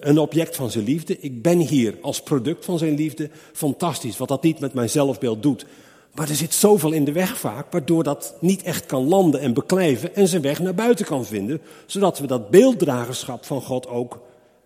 een 0.00 0.18
object 0.18 0.56
van 0.56 0.70
zijn 0.70 0.84
liefde. 0.84 1.18
Ik 1.20 1.42
ben 1.42 1.58
hier 1.58 1.94
als 2.00 2.22
product 2.22 2.64
van 2.64 2.78
zijn 2.78 2.94
liefde. 2.94 3.30
Fantastisch, 3.52 4.16
wat 4.16 4.28
dat 4.28 4.42
niet 4.42 4.58
met 4.60 4.74
mijn 4.74 4.90
zelfbeeld 4.90 5.42
doet. 5.42 5.66
Maar 6.14 6.28
er 6.28 6.34
zit 6.34 6.54
zoveel 6.54 6.92
in 6.92 7.04
de 7.04 7.12
weg 7.12 7.38
vaak, 7.38 7.72
waardoor 7.72 8.02
dat 8.02 8.34
niet 8.40 8.62
echt 8.62 8.86
kan 8.86 9.08
landen 9.08 9.40
en 9.40 9.54
beklijven 9.54 10.14
en 10.14 10.28
zijn 10.28 10.42
weg 10.42 10.58
naar 10.58 10.74
buiten 10.74 11.04
kan 11.04 11.24
vinden, 11.24 11.60
zodat 11.86 12.18
we 12.18 12.26
dat 12.26 12.50
beelddragerschap 12.50 13.44
van 13.44 13.62
God 13.62 13.88
ook 13.88 14.20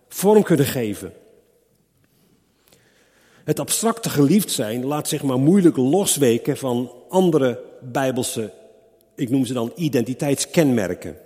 vorm 0.07 0.43
kunnen 0.43 0.65
geven. 0.65 1.13
Het 3.43 3.59
abstracte 3.59 4.09
geliefd 4.09 4.51
zijn 4.51 4.85
laat 4.85 5.07
zich 5.07 5.23
maar 5.23 5.39
moeilijk 5.39 5.77
losweken 5.77 6.57
van 6.57 6.91
andere 7.09 7.59
bijbelse, 7.81 8.53
ik 9.15 9.29
noem 9.29 9.45
ze 9.45 9.53
dan 9.53 9.71
identiteitskenmerken. 9.75 11.17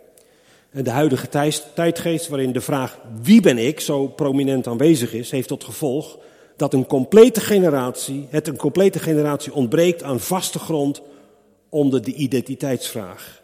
De 0.71 0.89
huidige 0.89 1.29
tijdgeest, 1.73 2.27
waarin 2.27 2.51
de 2.51 2.61
vraag 2.61 2.97
wie 3.21 3.41
ben 3.41 3.57
ik 3.57 3.79
zo 3.79 4.07
prominent 4.07 4.67
aanwezig 4.67 5.13
is, 5.13 5.31
heeft 5.31 5.47
tot 5.47 5.63
gevolg 5.63 6.17
dat 6.55 6.73
een 6.73 6.85
complete 6.85 7.41
generatie, 7.41 8.27
het 8.29 8.47
een 8.47 8.57
complete 8.57 8.99
generatie 8.99 9.53
ontbreekt 9.53 10.03
aan 10.03 10.19
vaste 10.19 10.59
grond 10.59 11.01
onder 11.69 12.03
de 12.03 12.13
identiteitsvraag. 12.13 13.41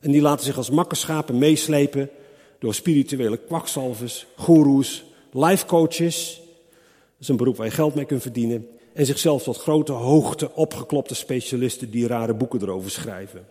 En 0.00 0.10
die 0.10 0.22
laten 0.22 0.44
zich 0.44 0.56
als 0.56 0.70
makkerschapen 0.70 1.38
meeslepen 1.38 2.10
door 2.58 2.74
spirituele 2.74 3.36
kwakzalvers, 3.36 4.26
goeroes, 4.36 5.04
life 5.32 5.66
coaches. 5.66 6.36
Dat 6.36 7.20
is 7.20 7.28
een 7.28 7.36
beroep 7.36 7.56
waar 7.56 7.66
je 7.66 7.72
geld 7.72 7.94
mee 7.94 8.04
kunt 8.04 8.22
verdienen. 8.22 8.66
En 8.92 9.06
zichzelf 9.06 9.42
tot 9.42 9.56
grote 9.56 9.92
hoogte 9.92 10.54
opgeklopte 10.54 11.14
specialisten 11.14 11.90
die 11.90 12.06
rare 12.06 12.34
boeken 12.34 12.62
erover 12.62 12.90
schrijven. 12.90 13.46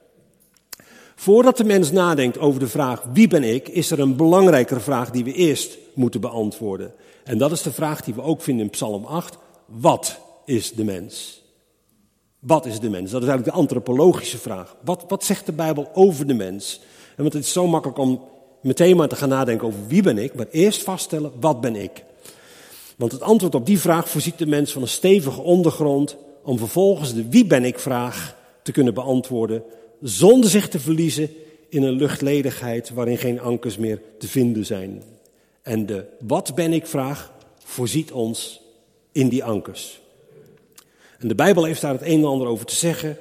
Voordat 1.16 1.58
de 1.58 1.64
mens 1.64 1.92
nadenkt 1.92 2.38
over 2.38 2.60
de 2.60 2.68
vraag 2.68 3.04
wie 3.14 3.28
ben 3.28 3.44
ik, 3.44 3.68
is 3.68 3.92
er 3.92 4.00
een 4.00 4.16
belangrijkere 4.16 4.80
vraag 4.80 5.12
die 5.12 5.24
we 5.24 5.34
eerst 5.34 5.78
moeten 5.94 6.22
beantwoorden. 6.22 6.94
En 7.26 7.38
dat 7.38 7.52
is 7.52 7.62
de 7.62 7.72
vraag 7.72 8.02
die 8.02 8.14
we 8.14 8.22
ook 8.22 8.42
vinden 8.42 8.66
in 8.66 8.72
Psalm 8.72 9.06
8. 9.06 9.38
Wat 9.66 10.20
is 10.46 10.72
de 10.72 10.84
mens? 10.84 11.44
Wat 12.40 12.66
is 12.66 12.80
de 12.80 12.90
mens? 12.90 13.12
Dat 13.12 13.22
is 13.22 13.28
eigenlijk 13.28 13.58
de 13.58 13.62
antropologische 13.62 14.38
vraag. 14.38 14.76
Wat, 14.84 15.06
wat 15.08 15.24
zegt 15.24 15.46
de 15.46 15.52
Bijbel 15.52 15.90
over 15.94 16.28
de 16.28 16.34
mens? 16.34 16.80
En 17.16 17.22
want 17.22 17.34
het 17.34 17.44
is 17.44 17.52
zo 17.52 17.68
makkelijk 17.68 18.00
om 18.00 18.22
meteen 18.62 18.96
maar 18.96 19.08
te 19.08 19.16
gaan 19.16 19.30
nadenken 19.30 19.68
over 19.68 19.88
wie 19.88 20.04
ben 20.04 20.18
ik, 20.18 20.36
maar 20.36 20.48
eerst 20.52 20.84
vaststellen 20.84 21.32
wat 21.40 21.62
ben 21.62 21.76
ik. 21.76 22.04
Want 22.96 23.12
het 23.12 23.22
antwoord 23.22 23.56
op 23.56 23.66
die 23.66 23.80
vraag 23.80 24.10
voorziet 24.10 24.38
de 24.38 24.48
mens 24.48 24.72
van 24.72 24.82
een 24.82 24.88
stevige 24.88 25.42
ondergrond 25.42 26.18
om 26.44 26.58
vervolgens 26.58 27.14
de 27.14 27.30
wie 27.30 27.46
ben 27.46 27.66
ik 27.66 27.80
vraag 27.80 28.36
te 28.64 28.72
kunnen 28.72 28.94
beantwoorden 28.94 29.64
zonder 30.02 30.50
zich 30.50 30.68
te 30.68 30.80
verliezen 30.80 31.30
in 31.70 31.84
een 31.84 31.94
luchtledigheid 31.94 32.90
waarin 32.90 33.18
geen 33.18 33.40
ankers 33.40 33.78
meer 33.78 34.02
te 34.20 34.28
vinden 34.28 34.66
zijn. 34.66 35.04
En 35.66 35.86
de 35.86 36.06
wat 36.20 36.56
ben 36.56 36.74
ik 36.74 36.88
vraag 36.88 37.32
voorziet 37.64 38.12
ons 38.12 38.62
in 39.12 39.30
die 39.30 39.44
ankers. 39.44 40.02
En 41.20 41.28
de 41.28 41.36
Bijbel 41.36 41.64
heeft 41.64 41.82
daar 41.82 41.94
het 41.94 42.02
een 42.02 42.20
en 42.20 42.26
ander 42.26 42.48
over 42.48 42.66
te 42.66 42.76
zeggen, 42.76 43.18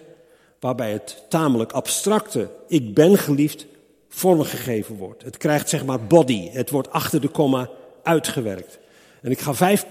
waarbij 0.60 0.92
het 0.92 1.24
tamelijk 1.28 1.72
abstracte 1.72 2.48
ik 2.68 2.94
ben 2.94 3.18
geliefd 3.18 3.66
vormgegeven 4.08 4.96
wordt. 4.96 5.22
Het 5.22 5.36
krijgt 5.36 5.68
zeg 5.68 5.84
maar 5.84 6.06
body, 6.06 6.48
het 6.50 6.70
wordt 6.70 6.90
achter 6.90 7.20
de 7.20 7.28
komma 7.28 7.70
uitgewerkt. 8.02 8.78
En 9.22 9.30
ik 9.30 9.40
ga 9.40 9.54
vijf 9.54 9.86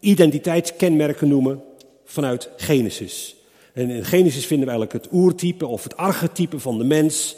identiteitskenmerken 0.00 1.28
noemen 1.28 1.62
vanuit 2.04 2.50
Genesis. 2.56 3.36
En 3.72 3.90
in 3.90 4.04
Genesis 4.04 4.46
vinden 4.46 4.66
we 4.66 4.72
eigenlijk 4.72 5.04
het 5.04 5.12
oertype 5.12 5.66
of 5.66 5.82
het 5.82 5.96
archetype 5.96 6.58
van 6.58 6.78
de 6.78 6.84
mens. 6.84 7.36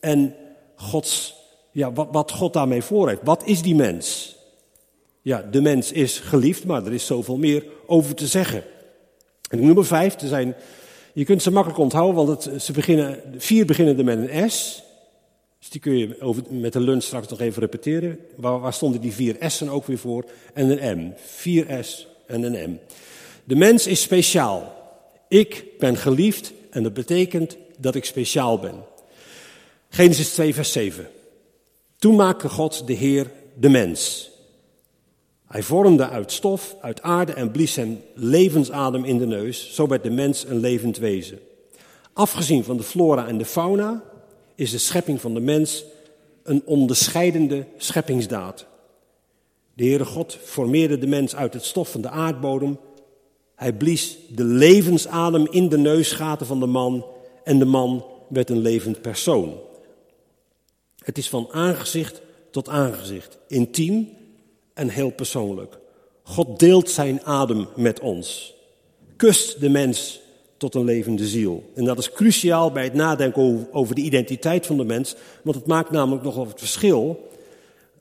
En 0.00 0.34
Gods, 0.76 1.41
ja, 1.72 1.92
wat, 1.92 2.08
wat 2.12 2.30
God 2.30 2.52
daarmee 2.52 2.82
voor 2.82 3.08
heeft. 3.08 3.20
Wat 3.22 3.42
is 3.46 3.62
die 3.62 3.74
mens? 3.74 4.36
Ja, 5.22 5.48
de 5.50 5.60
mens 5.60 5.92
is 5.92 6.18
geliefd, 6.18 6.64
maar 6.64 6.86
er 6.86 6.92
is 6.92 7.06
zoveel 7.06 7.36
meer 7.36 7.64
over 7.86 8.14
te 8.14 8.26
zeggen. 8.26 8.64
En 9.48 9.64
nummer 9.64 9.84
vijf, 9.84 10.20
er 10.20 10.28
zijn, 10.28 10.54
je 11.12 11.24
kunt 11.24 11.42
ze 11.42 11.50
makkelijk 11.50 11.80
onthouden, 11.80 12.26
want 12.26 12.44
het, 12.44 12.62
ze 12.62 12.72
beginnen, 12.72 13.20
vier 13.36 13.66
beginnen 13.66 13.98
er 13.98 14.04
met 14.04 14.18
een 14.18 14.50
S. 14.50 14.82
Dus 15.58 15.70
die 15.70 15.80
kun 15.80 15.98
je 15.98 16.20
over, 16.20 16.42
met 16.48 16.72
de 16.72 16.80
lunch 16.80 17.02
straks 17.02 17.28
nog 17.28 17.40
even 17.40 17.60
repeteren. 17.60 18.18
Waar, 18.36 18.60
waar 18.60 18.72
stonden 18.72 19.00
die 19.00 19.12
vier 19.12 19.36
S'en 19.38 19.70
ook 19.70 19.86
weer 19.86 19.98
voor? 19.98 20.24
En 20.54 20.82
een 20.82 20.98
M. 20.98 21.12
Vier 21.16 21.84
S 21.84 22.06
en 22.26 22.42
een 22.42 22.70
M. 22.70 22.78
De 23.44 23.56
mens 23.56 23.86
is 23.86 24.02
speciaal. 24.02 24.74
Ik 25.28 25.64
ben 25.78 25.96
geliefd 25.96 26.52
en 26.70 26.82
dat 26.82 26.94
betekent 26.94 27.56
dat 27.78 27.94
ik 27.94 28.04
speciaal 28.04 28.58
ben. 28.58 28.74
Genesis 29.88 30.32
2, 30.32 30.54
vers 30.54 30.72
7. 30.72 31.06
Toen 32.02 32.14
maakte 32.14 32.48
God 32.48 32.86
de 32.86 32.92
Heer 32.92 33.30
de 33.54 33.68
mens. 33.68 34.30
Hij 35.46 35.62
vormde 35.62 36.08
uit 36.08 36.32
stof, 36.32 36.76
uit 36.80 37.02
aarde 37.02 37.32
en 37.32 37.50
blies 37.50 37.76
hem 37.76 38.00
levensadem 38.14 39.04
in 39.04 39.18
de 39.18 39.26
neus. 39.26 39.74
Zo 39.74 39.86
werd 39.86 40.02
de 40.02 40.10
mens 40.10 40.44
een 40.48 40.58
levend 40.58 40.96
wezen. 40.96 41.38
Afgezien 42.12 42.64
van 42.64 42.76
de 42.76 42.82
flora 42.82 43.26
en 43.26 43.38
de 43.38 43.44
fauna 43.44 44.02
is 44.54 44.70
de 44.70 44.78
schepping 44.78 45.20
van 45.20 45.34
de 45.34 45.40
mens 45.40 45.84
een 46.42 46.62
onderscheidende 46.64 47.66
scheppingsdaad. 47.76 48.66
De 49.74 49.84
Heere 49.84 50.04
God 50.04 50.38
formeerde 50.44 50.98
de 50.98 51.06
mens 51.06 51.36
uit 51.36 51.54
het 51.54 51.64
stof 51.64 51.90
van 51.90 52.00
de 52.00 52.10
aardbodem 52.10 52.78
hij 53.54 53.72
blies 53.72 54.18
de 54.28 54.44
levensadem 54.44 55.46
in 55.50 55.68
de 55.68 55.78
neusgaten 55.78 56.46
van 56.46 56.60
de 56.60 56.66
man 56.66 57.06
en 57.44 57.58
de 57.58 57.64
man 57.64 58.04
werd 58.28 58.50
een 58.50 58.60
levend 58.60 59.02
persoon. 59.02 59.70
Het 61.02 61.18
is 61.18 61.28
van 61.28 61.48
aangezicht 61.50 62.22
tot 62.50 62.68
aangezicht, 62.68 63.38
intiem 63.48 64.08
en 64.74 64.88
heel 64.88 65.10
persoonlijk. 65.10 65.78
God 66.22 66.58
deelt 66.58 66.90
zijn 66.90 67.24
adem 67.24 67.68
met 67.76 68.00
ons, 68.00 68.54
kust 69.16 69.60
de 69.60 69.68
mens 69.68 70.20
tot 70.56 70.74
een 70.74 70.84
levende 70.84 71.26
ziel. 71.26 71.70
En 71.74 71.84
dat 71.84 71.98
is 71.98 72.12
cruciaal 72.12 72.72
bij 72.72 72.84
het 72.84 72.94
nadenken 72.94 73.68
over 73.72 73.94
de 73.94 74.00
identiteit 74.00 74.66
van 74.66 74.76
de 74.76 74.84
mens, 74.84 75.14
want 75.42 75.56
het 75.56 75.66
maakt 75.66 75.90
namelijk 75.90 76.24
nogal 76.24 76.46
het 76.46 76.58
verschil 76.58 77.30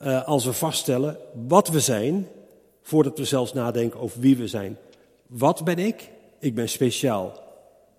uh, 0.02 0.28
als 0.28 0.46
we 0.46 0.54
vaststellen 0.54 1.18
wat 1.48 1.68
we 1.68 1.80
zijn, 1.80 2.28
voordat 2.82 3.18
we 3.18 3.26
zelfs 3.26 3.54
nadenken 3.54 4.00
over 4.00 4.20
wie 4.20 4.38
we 4.38 4.48
zijn. 4.48 4.78
Wat 5.28 5.64
ben 5.64 5.80
ik? 5.80 6.10
Ik 6.40 6.56
ben 6.56 6.70
speciaal. 6.70 7.34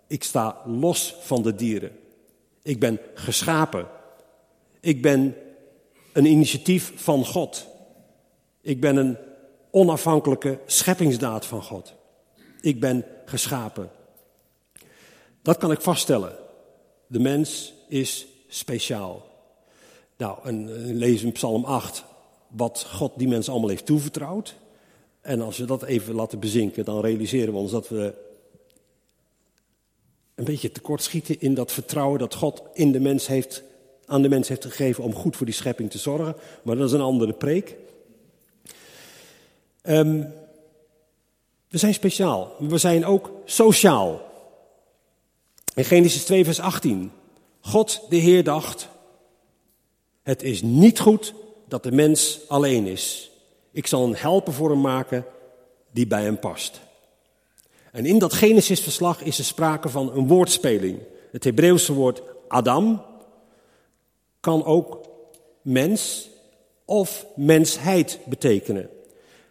Ik 0.07 0.25
sta 0.25 0.57
los 0.67 1.17
van 1.21 1.43
de 1.43 1.55
dieren. 1.55 1.91
Ik 2.63 2.79
ben 2.81 2.99
geschapen. 3.15 3.87
Ik 4.83 5.03
ben 5.03 5.37
een 6.13 6.27
initiatief 6.27 6.93
van 6.95 7.27
God. 7.27 7.67
Ik 8.61 8.81
ben 8.81 8.97
een 8.97 9.17
onafhankelijke 9.71 10.59
scheppingsdaad 10.67 11.47
van 11.47 11.63
God. 11.63 11.95
Ik 12.61 12.81
ben 12.81 13.05
geschapen. 13.25 13.91
Dat 15.43 15.57
kan 15.57 15.71
ik 15.71 15.81
vaststellen. 15.81 16.37
De 17.07 17.19
mens 17.19 17.75
is 17.89 18.27
speciaal. 18.49 19.27
Nou, 20.17 20.39
en, 20.45 20.75
en 20.75 20.97
lees 20.97 21.23
in 21.23 21.33
Psalm 21.33 21.65
8 21.65 22.05
wat 22.49 22.87
God 22.91 23.13
die 23.17 23.29
mens 23.29 23.49
allemaal 23.49 23.69
heeft 23.69 23.87
toevertrouwd. 23.87 24.55
En 25.21 25.41
als 25.41 25.59
we 25.59 25.65
dat 25.65 25.83
even 25.83 26.15
laten 26.15 26.39
bezinken, 26.39 26.85
dan 26.85 27.01
realiseren 27.01 27.53
we 27.53 27.59
ons 27.59 27.71
dat 27.71 27.89
we 27.89 28.15
een 30.35 30.45
beetje 30.45 30.73
tekortschieten 30.73 31.41
in 31.41 31.55
dat 31.55 31.73
vertrouwen 31.73 32.19
dat 32.19 32.35
God 32.35 32.63
in 32.73 32.93
de 32.93 33.01
mens 33.01 33.27
heeft, 33.27 33.63
aan 34.13 34.23
de 34.23 34.29
mens 34.29 34.49
heeft 34.49 34.65
gegeven 34.65 35.05
om 35.05 35.15
goed 35.15 35.37
voor 35.37 35.47
die 35.47 35.55
schepping 35.55 35.91
te 35.91 35.99
zorgen. 35.99 36.37
Maar 36.63 36.77
dat 36.77 36.87
is 36.87 36.93
een 36.93 37.01
andere 37.01 37.33
preek. 37.33 37.77
Um, 39.83 40.33
we 41.69 41.79
zijn 41.79 41.95
speciaal, 41.95 42.53
maar 42.59 42.71
we 42.71 42.79
zijn 42.79 43.05
ook 43.05 43.31
sociaal. 43.45 44.21
In 45.75 45.85
Genesis 45.85 46.25
2, 46.25 46.45
vers 46.45 46.61
18. 46.61 47.13
God, 47.61 48.07
de 48.09 48.17
Heer, 48.17 48.45
dacht: 48.45 48.89
Het 50.23 50.43
is 50.43 50.63
niet 50.63 51.01
goed 51.01 51.35
dat 51.69 51.83
de 51.83 51.93
mens 51.93 52.41
alleen 52.49 52.87
is. 52.87 53.31
Ik 53.71 53.87
zal 53.87 54.05
een 54.05 54.17
helper 54.17 54.53
voor 54.53 54.71
hem 54.71 54.81
maken 54.81 55.25
die 55.91 56.07
bij 56.07 56.23
hem 56.23 56.39
past. 56.39 56.81
En 57.93 58.07
in 58.07 58.19
dat 58.19 58.33
Genesis-verslag 58.33 59.23
is 59.23 59.39
er 59.39 59.45
sprake 59.45 59.89
van 59.89 60.13
een 60.17 60.27
woordspeling. 60.27 60.99
Het 61.31 61.45
Hebreeuwse 61.45 61.93
woord 61.93 62.23
Adam 62.49 63.03
kan 64.43 64.65
ook 64.65 65.01
mens 65.63 66.31
of 66.85 67.27
mensheid 67.37 68.19
betekenen. 68.25 68.89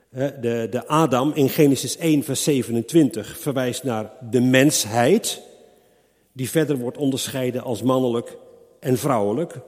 De, 0.10 0.68
de 0.72 0.88
Adam 0.88 1.32
in 1.34 1.50
Genesis 1.50 1.98
1, 1.98 2.24
vers 2.24 2.44
27 2.44 3.40
verwijst 3.40 3.84
naar 3.84 4.12
de 4.30 4.42
mensheid, 4.42 5.42
die 6.32 6.50
verder 6.50 6.78
wordt 6.78 6.98
onderscheiden 6.98 7.64
als 7.64 7.82
mannelijk 7.82 8.38
en 8.80 8.98
vrouwelijk. 8.98 9.60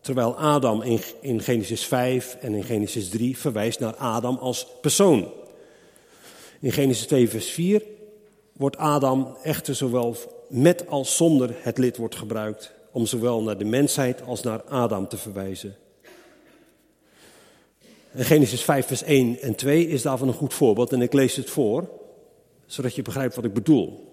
Terwijl 0.00 0.36
Adam 0.36 0.82
in, 0.82 1.00
in 1.20 1.40
Genesis 1.40 1.84
5 1.84 2.36
en 2.40 2.54
in 2.54 2.64
Genesis 2.64 3.08
3 3.08 3.38
verwijst 3.38 3.80
naar 3.80 3.94
Adam 3.94 4.36
als 4.36 4.66
persoon. 4.80 5.32
In 6.60 6.72
Genesis 6.72 7.06
2, 7.06 7.28
vers 7.28 7.50
4 7.50 7.82
wordt 8.52 8.76
Adam 8.76 9.36
echter 9.42 9.74
zowel 9.74 10.16
met 10.48 10.88
als 10.88 11.16
zonder 11.16 11.54
het 11.62 11.78
lid 11.78 11.98
gebruikt 12.08 12.78
om 12.92 13.06
zowel 13.06 13.42
naar 13.42 13.58
de 13.58 13.64
mensheid 13.64 14.22
als 14.22 14.42
naar 14.42 14.62
Adam 14.62 15.08
te 15.08 15.16
verwijzen. 15.16 15.76
En 18.12 18.24
Genesis 18.24 18.62
5, 18.62 18.86
vers 18.86 19.02
1 19.02 19.40
en 19.40 19.54
2 19.54 19.88
is 19.88 20.02
daarvan 20.02 20.28
een 20.28 20.34
goed 20.34 20.54
voorbeeld 20.54 20.92
en 20.92 21.02
ik 21.02 21.12
lees 21.12 21.36
het 21.36 21.50
voor, 21.50 21.88
zodat 22.66 22.94
je 22.94 23.02
begrijpt 23.02 23.34
wat 23.34 23.44
ik 23.44 23.52
bedoel. 23.52 24.08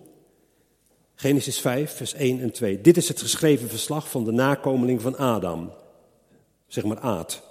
Genesis 1.15 1.59
5, 1.59 1.91
vers 1.91 2.13
1 2.13 2.41
en 2.41 2.51
2. 2.51 2.81
Dit 2.81 2.97
is 2.97 3.07
het 3.07 3.21
geschreven 3.21 3.69
verslag 3.69 4.09
van 4.09 4.23
de 4.23 4.31
nakomeling 4.31 5.01
van 5.01 5.17
Adam, 5.17 5.71
zeg 6.67 6.83
maar 6.83 6.99
Aad. 6.99 7.41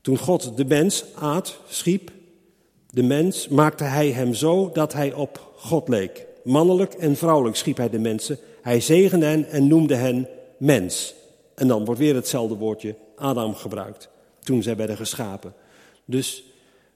Toen 0.00 0.18
God 0.18 0.56
de 0.56 0.64
mens, 0.64 1.04
Aad, 1.14 1.58
schiep, 1.68 2.10
de 2.90 3.02
mens, 3.02 3.48
maakte 3.48 3.84
hij 3.84 4.10
hem 4.10 4.34
zo 4.34 4.70
dat 4.72 4.92
hij 4.92 5.12
op 5.12 5.52
God 5.56 5.88
leek. 5.88 6.26
Mannelijk 6.44 6.94
en 6.94 7.16
vrouwelijk 7.16 7.56
schiep 7.56 7.76
hij 7.76 7.90
de 7.90 7.98
mensen. 7.98 8.38
Hij 8.62 8.80
zegende 8.80 9.26
hen 9.26 9.48
en 9.48 9.66
noemde 9.66 9.94
hen 9.94 10.28
mens. 10.62 11.14
En 11.54 11.68
dan 11.68 11.84
wordt 11.84 12.00
weer 12.00 12.14
hetzelfde 12.14 12.54
woordje 12.54 12.94
Adam 13.16 13.54
gebruikt, 13.54 14.08
toen 14.40 14.62
zij 14.62 14.76
werden 14.76 14.96
geschapen. 14.96 15.54
Dus 16.04 16.44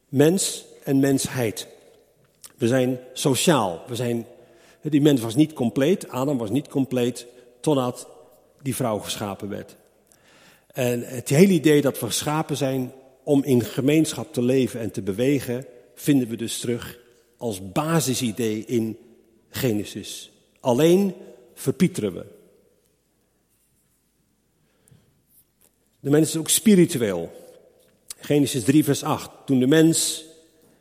mens 0.09 0.65
en 0.85 1.01
mensheid. 1.01 1.67
We 2.57 2.67
zijn 2.67 2.99
sociaal. 3.13 3.83
We 3.87 3.95
zijn, 3.95 4.27
die 4.83 5.01
mens 5.01 5.21
was 5.21 5.35
niet 5.35 5.53
compleet, 5.53 6.09
Adam 6.09 6.39
was 6.39 6.51
niet 6.51 6.69
compleet, 6.69 7.27
totdat 7.61 8.09
die 8.63 8.75
vrouw 8.75 8.99
geschapen 8.99 9.49
werd. 9.49 9.77
En 10.67 11.03
het 11.03 11.29
hele 11.29 11.53
idee 11.53 11.81
dat 11.81 12.01
we 12.01 12.07
geschapen 12.07 12.57
zijn 12.57 12.93
om 13.23 13.45
in 13.45 13.63
gemeenschap 13.63 14.33
te 14.33 14.43
leven 14.43 14.81
en 14.81 14.91
te 14.91 15.03
bewegen, 15.03 15.67
vinden 15.95 16.29
we 16.29 16.37
dus 16.37 16.59
terug 16.59 16.99
als 17.37 17.73
basisidee 17.73 18.65
in 18.67 18.99
Genesis. 19.49 20.31
Alleen 20.61 21.15
verpieteren 21.55 22.15
we. 22.15 22.36
De 26.07 26.13
mens 26.13 26.29
is 26.29 26.37
ook 26.37 26.49
spiritueel. 26.49 27.31
Genesis 28.19 28.65
3, 28.65 28.85
vers 28.85 29.03
8. 29.03 29.31
Toen 29.45 29.59
de 29.59 29.67
mens 29.67 30.25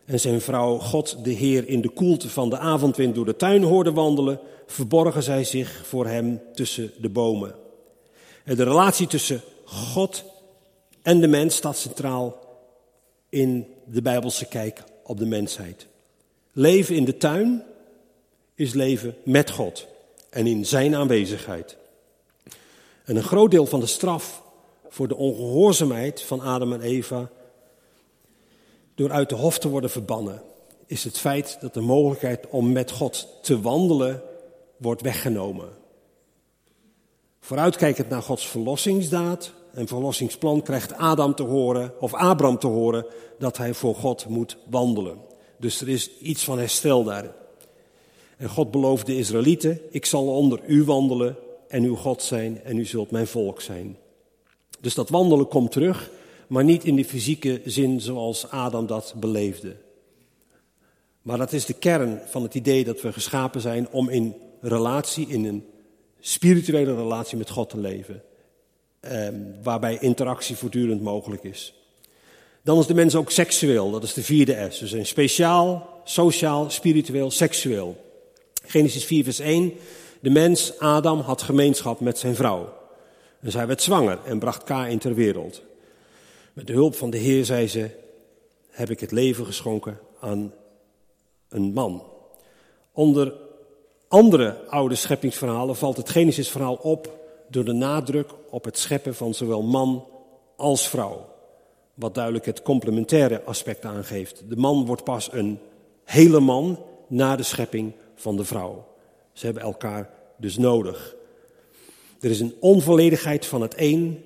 en 0.06 0.20
zijn 0.20 0.42
vrouw 0.42 0.78
God, 0.78 1.24
de 1.24 1.32
Heer, 1.32 1.68
in 1.68 1.82
de 1.82 1.90
koelte 1.90 2.30
van 2.30 2.50
de 2.50 2.58
avondwind 2.58 3.16
door 3.16 3.26
de 3.26 3.36
tuin 3.36 3.64
hoorden 3.64 3.94
wandelen, 3.94 4.40
verborgen 4.68 5.24
zij 5.24 5.44
zich 5.44 5.82
voor 5.86 6.08
hem 6.08 6.42
tussen 6.54 6.92
de 6.98 7.10
bomen. 7.10 7.56
En 8.44 8.56
de 8.56 8.64
relatie 8.64 9.08
tussen 9.08 9.42
God 9.66 10.24
en 11.02 11.20
de 11.20 11.28
mens 11.28 11.56
staat 11.56 11.78
centraal 11.78 12.40
in 13.30 13.68
de 13.86 14.02
Bijbelse 14.02 14.46
kijk 14.46 14.84
op 15.04 15.18
de 15.18 15.26
mensheid. 15.26 15.88
Leven 16.52 16.96
in 16.96 17.06
de 17.06 17.18
tuin 17.18 17.64
is 18.56 18.74
leven 18.74 19.16
met 19.24 19.52
God 19.52 19.88
en 20.30 20.48
in 20.48 20.66
zijn 20.66 20.96
aanwezigheid. 20.96 21.78
En 23.06 23.16
een 23.16 23.24
groot 23.24 23.52
deel 23.52 23.66
van 23.66 23.80
de 23.80 23.86
straf 23.86 24.44
voor 24.90 25.08
de 25.08 25.16
ongehoorzaamheid 25.16 26.22
van 26.22 26.42
Adam 26.42 26.74
en 26.74 26.82
Eva 26.82 27.30
door 28.96 29.12
uit 29.12 29.30
de 29.30 29.36
hof 29.36 29.60
te 29.60 29.70
worden 29.70 29.90
verbannen, 29.90 30.42
is 30.86 31.04
het 31.04 31.18
feit 31.18 31.58
dat 31.62 31.74
de 31.74 31.82
mogelijkheid 31.82 32.48
om 32.50 32.72
met 32.72 32.92
God 32.92 33.28
te 33.42 33.62
wandelen 33.62 34.22
wordt 34.78 35.02
weggenomen. 35.02 35.70
Vooruitkijkend 37.40 38.10
naar 38.10 38.22
Gods 38.22 38.48
verlossingsdaad 38.48 39.54
en 39.74 39.88
verlossingsplan 39.88 40.62
krijgt 40.62 40.94
Adam 40.94 41.36
te 41.36 41.44
horen, 41.44 41.94
of 42.00 42.14
Abraham 42.14 42.60
te 42.60 42.68
horen, 42.68 43.06
dat 43.40 43.58
hij 43.58 43.74
voor 43.74 43.96
God 43.96 44.28
moet 44.28 44.58
wandelen. 44.70 45.18
Dus 45.60 45.82
er 45.82 45.90
is 45.90 46.18
iets 46.18 46.44
van 46.44 46.60
herstel 46.60 47.04
daar. 47.04 47.34
En 48.38 48.50
God 48.50 48.72
beloofde 48.72 49.12
de 49.12 49.18
Israëlieten, 49.18 49.80
ik 49.90 50.06
zal 50.06 50.28
onder 50.28 50.60
u 50.68 50.84
wandelen 50.84 51.38
en 51.68 51.84
uw 51.84 51.96
God 51.96 52.24
zijn 52.24 52.62
en 52.64 52.78
u 52.78 52.86
zult 52.86 53.12
mijn 53.12 53.28
volk 53.28 53.62
zijn. 53.62 53.98
Dus 54.86 54.94
dat 54.94 55.10
wandelen 55.10 55.48
komt 55.48 55.72
terug, 55.72 56.10
maar 56.48 56.64
niet 56.64 56.84
in 56.84 56.96
de 56.96 57.06
fysieke 57.06 57.62
zin 57.66 58.02
zoals 58.02 58.50
Adam 58.50 58.88
dat 58.88 59.14
beleefde. 59.18 59.76
Maar 61.22 61.38
dat 61.38 61.54
is 61.54 61.66
de 61.66 61.74
kern 61.74 62.22
van 62.26 62.44
het 62.44 62.56
idee 62.56 62.84
dat 62.84 63.02
we 63.02 63.14
geschapen 63.14 63.62
zijn 63.62 63.88
om 63.92 64.10
in 64.10 64.36
relatie, 64.62 65.28
in 65.28 65.46
een 65.46 65.66
spirituele 66.20 66.96
relatie 66.96 67.38
met 67.38 67.50
God 67.50 67.70
te 67.70 67.78
leven. 67.78 68.22
Eh, 69.00 69.28
waarbij 69.64 69.98
interactie 70.02 70.56
voortdurend 70.56 71.02
mogelijk 71.02 71.44
is. 71.44 71.74
Dan 72.64 72.80
is 72.80 72.88
de 72.88 72.94
mens 72.94 73.16
ook 73.16 73.32
seksueel, 73.32 73.92
dat 73.92 74.04
is 74.04 74.14
de 74.14 74.24
vierde 74.24 74.68
S. 74.70 74.80
We 74.80 74.88
zijn 74.88 75.06
speciaal, 75.06 75.90
sociaal, 76.04 76.70
spiritueel, 76.70 77.32
seksueel. 77.32 77.98
Genesis 78.66 79.06
4, 79.06 79.24
vers 79.24 79.40
1. 79.40 79.74
De 80.20 80.30
mens, 80.30 80.80
Adam, 80.80 81.20
had 81.20 81.42
gemeenschap 81.42 82.00
met 82.00 82.18
zijn 82.18 82.36
vrouw. 82.36 82.84
En 83.46 83.52
zij 83.52 83.68
werd 83.68 83.82
zwanger 83.82 84.20
en 84.24 84.40
bracht 84.40 84.64
Kain 84.64 85.00
ter 85.00 85.14
wereld. 85.14 85.62
Met 86.54 86.68
de 86.68 86.74
hulp 86.74 86.96
van 86.96 87.10
de 87.10 87.18
Heer, 87.18 87.46
zei 87.46 87.68
ze, 87.68 87.90
heb 88.70 88.90
ik 88.90 89.00
het 89.00 89.12
leven 89.12 89.46
geschonken 89.46 90.00
aan 90.20 90.54
een 91.50 91.74
man. 91.74 92.04
Onder 92.92 93.34
andere 94.08 94.58
oude 94.68 94.96
scheppingsverhalen 94.96 95.76
valt 95.76 95.98
het 95.98 96.10
Genesis-verhaal 96.10 96.76
op 96.76 97.18
door 97.50 97.66
de 97.66 97.74
nadruk 97.74 98.30
op 98.50 98.64
het 98.64 98.78
scheppen 98.78 99.16
van 99.16 99.34
zowel 99.34 99.64
man 99.64 100.08
als 100.56 100.90
vrouw. 100.90 101.30
Wat 101.94 102.14
duidelijk 102.14 102.46
het 102.46 102.62
complementaire 102.62 103.44
aspect 103.44 103.86
aangeeft. 103.86 104.44
De 104.50 104.58
man 104.58 104.86
wordt 104.86 105.04
pas 105.04 105.32
een 105.32 105.60
hele 106.04 106.40
man 106.40 106.80
na 107.08 107.36
de 107.36 107.44
schepping 107.44 107.94
van 108.16 108.36
de 108.36 108.46
vrouw. 108.46 108.88
Ze 109.32 109.46
hebben 109.46 109.64
elkaar 109.64 110.10
dus 110.38 110.58
nodig. 110.58 111.15
Er 112.20 112.30
is 112.30 112.40
een 112.40 112.56
onvolledigheid 112.60 113.46
van 113.46 113.62
het 113.62 113.74
een 113.78 114.24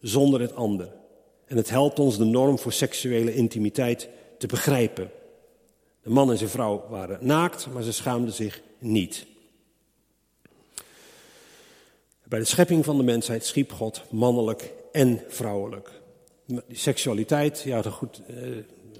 zonder 0.00 0.40
het 0.40 0.54
ander. 0.54 0.92
En 1.46 1.56
het 1.56 1.70
helpt 1.70 1.98
ons 1.98 2.16
de 2.16 2.24
norm 2.24 2.58
voor 2.58 2.72
seksuele 2.72 3.34
intimiteit 3.34 4.08
te 4.38 4.46
begrijpen. 4.46 5.10
De 6.02 6.10
man 6.10 6.30
en 6.30 6.38
zijn 6.38 6.50
vrouw 6.50 6.84
waren 6.88 7.18
naakt, 7.20 7.66
maar 7.72 7.82
ze 7.82 7.92
schaamden 7.92 8.32
zich 8.32 8.62
niet. 8.78 9.26
Bij 12.24 12.38
de 12.38 12.44
schepping 12.44 12.84
van 12.84 12.96
de 12.96 13.02
mensheid 13.02 13.44
schiep 13.44 13.72
God 13.72 14.02
mannelijk 14.10 14.72
en 14.92 15.20
vrouwelijk. 15.28 15.90
Seksualiteit, 16.70 17.62
ja 17.62 17.82
goed, 17.82 18.22
eh, 18.26 18.36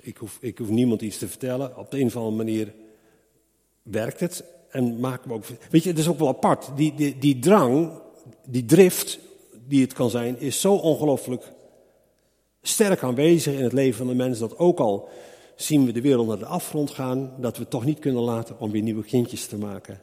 ik, 0.01 0.17
hoef, 0.17 0.39
ik 0.41 0.59
hoef 0.59 0.69
niemand 0.69 1.03
iets 1.03 1.19
te 1.19 1.29
vertellen. 1.29 1.77
Op 1.77 1.91
de 1.91 2.01
een 2.01 2.07
of 2.07 2.17
andere 2.17 2.37
manier 2.37 2.73
werkt 3.83 4.21
het 4.21 4.45
en 4.71 5.01
maken 5.01 5.29
we 5.29 5.35
ook. 5.35 5.45
Weet 5.71 5.83
je, 5.83 5.89
het 5.89 5.99
is 5.99 6.09
ook 6.09 6.19
wel 6.19 6.29
apart. 6.29 6.71
Die, 6.77 6.95
die, 6.95 7.19
die 7.19 7.39
drang, 7.39 8.01
die 8.47 8.65
drift 8.65 9.19
die 9.69 9.83
het 9.83 9.93
kan 9.93 10.11
zijn, 10.11 10.41
is 10.41 10.61
zo 10.61 10.75
ongelooflijk 10.75 11.53
sterk 12.63 13.03
aanwezig 13.03 13.55
in 13.55 13.63
het 13.63 13.73
leven 13.73 13.99
van 13.99 14.07
de 14.07 14.15
mens 14.15 14.39
dat 14.39 14.59
ook 14.59 14.79
al 14.79 15.09
zien 15.57 15.87
we 15.87 15.93
de 15.93 16.01
wereld 16.01 16.27
naar 16.27 16.39
de 16.39 16.47
afgrond 16.47 16.91
gaan, 16.91 17.35
dat 17.39 17.57
we 17.59 17.69
toch 17.69 17.85
niet 17.85 17.99
kunnen 17.99 18.23
laten 18.23 18.59
om 18.59 18.71
weer 18.71 18.83
nieuwe 18.83 19.05
kindjes 19.05 19.47
te 19.47 19.57
maken. 19.57 20.01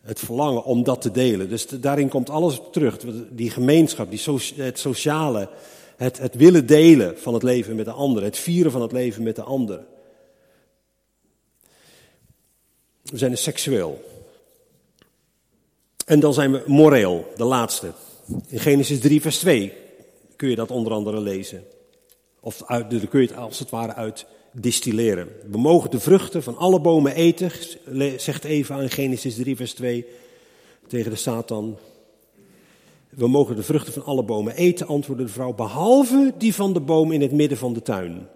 Het 0.00 0.18
verlangen 0.18 0.64
om 0.64 0.82
dat 0.82 1.00
te 1.00 1.10
delen. 1.10 1.48
Dus 1.48 1.66
daarin 1.66 2.08
komt 2.08 2.30
alles 2.30 2.60
terug. 2.72 2.98
Die 3.30 3.50
gemeenschap, 3.50 4.10
die 4.10 4.20
het 4.54 4.78
sociale, 4.78 5.48
het, 5.96 6.18
het 6.18 6.34
willen 6.34 6.66
delen 6.66 7.18
van 7.18 7.34
het 7.34 7.42
leven 7.42 7.76
met 7.76 7.84
de 7.84 7.92
ander, 7.92 8.22
het 8.22 8.38
vieren 8.38 8.72
van 8.72 8.82
het 8.82 8.92
leven 8.92 9.22
met 9.22 9.36
de 9.36 9.42
ander. 9.42 9.84
We 13.02 13.18
zijn 13.18 13.30
dus 13.30 13.42
seksueel. 13.42 14.13
En 16.04 16.20
dan 16.20 16.34
zijn 16.34 16.52
we 16.52 16.62
moreel, 16.66 17.32
de 17.36 17.44
laatste. 17.44 17.92
In 18.46 18.60
Genesis 18.60 19.00
3, 19.00 19.20
vers 19.20 19.38
2 19.38 19.72
kun 20.36 20.48
je 20.48 20.56
dat 20.56 20.70
onder 20.70 20.92
andere 20.92 21.20
lezen. 21.20 21.64
Of 22.40 22.62
uit, 22.66 22.90
dan 22.90 23.08
kun 23.08 23.20
je 23.20 23.26
het 23.26 23.36
als 23.36 23.58
het 23.58 23.70
ware 23.70 23.94
uit 23.94 24.26
distilleren. 24.52 25.28
We 25.50 25.58
mogen 25.58 25.90
de 25.90 26.00
vruchten 26.00 26.42
van 26.42 26.56
alle 26.56 26.80
bomen 26.80 27.14
eten, 27.14 27.50
zegt 28.20 28.44
Eva 28.44 28.80
in 28.80 28.90
Genesis 28.90 29.34
3, 29.34 29.56
vers 29.56 29.74
2 29.74 30.06
tegen 30.86 31.10
de 31.10 31.16
Satan. 31.16 31.78
We 33.08 33.28
mogen 33.28 33.56
de 33.56 33.62
vruchten 33.62 33.92
van 33.92 34.04
alle 34.04 34.22
bomen 34.22 34.54
eten, 34.54 34.86
antwoordde 34.86 35.24
de 35.24 35.32
vrouw, 35.32 35.52
behalve 35.52 36.32
die 36.38 36.54
van 36.54 36.72
de 36.72 36.80
boom 36.80 37.12
in 37.12 37.20
het 37.20 37.32
midden 37.32 37.58
van 37.58 37.72
de 37.72 37.82
tuin. 37.82 38.28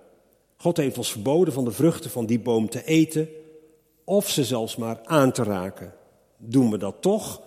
God 0.57 0.77
heeft 0.77 0.99
ons 0.99 1.13
verboden 1.13 1.55
van 1.55 1.65
de 1.65 1.71
vruchten 1.71 2.11
van 2.11 2.27
die 2.27 2.41
boom 2.41 2.69
te 2.69 2.85
eten, 2.85 3.29
of 4.05 4.29
ze 4.29 4.45
zelfs 4.45 4.77
maar 4.77 5.01
aan 5.05 5.33
te 5.33 5.43
raken. 5.43 5.93
Doen 6.37 6.71
we 6.71 6.79
dat 6.79 6.95
toch, 7.01 7.41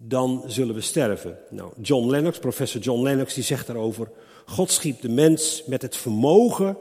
dan 0.00 0.42
zullen 0.46 0.74
we 0.74 0.80
sterven. 0.80 1.38
Nou, 1.50 1.72
John 1.82 2.10
Lennox, 2.10 2.38
professor 2.38 2.80
John 2.80 3.02
Lennox, 3.02 3.34
die 3.34 3.44
zegt 3.44 3.66
daarover: 3.66 4.10
God 4.46 4.70
schiep 4.70 5.00
de 5.00 5.08
mens 5.08 5.62
met 5.66 5.82
het 5.82 5.96
vermogen 5.96 6.76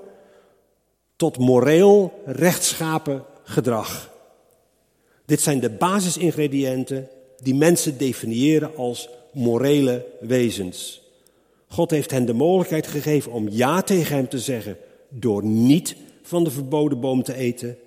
tot 1.15 1.37
moreel 1.37 2.21
rechtschapen 2.25 3.23
gedrag. 3.43 4.15
Dit 5.25 5.41
zijn 5.41 5.59
de 5.59 5.69
basisingrediënten 5.69 7.09
die 7.41 7.55
mensen 7.55 7.97
definiëren 7.97 8.75
als 8.75 9.09
morele 9.33 10.05
wezens. 10.19 11.01
God 11.67 11.91
heeft 11.91 12.11
hen 12.11 12.25
de 12.25 12.33
mogelijkheid 12.33 12.87
gegeven 12.87 13.31
om 13.31 13.49
ja 13.49 13.81
tegen 13.81 14.15
hem 14.15 14.27
te 14.29 14.39
zeggen 14.39 14.77
door 15.09 15.43
niet 15.43 15.95
van 16.21 16.43
de 16.43 16.51
verboden 16.51 16.99
boom 16.99 17.23
te 17.23 17.33
eten 17.33 17.77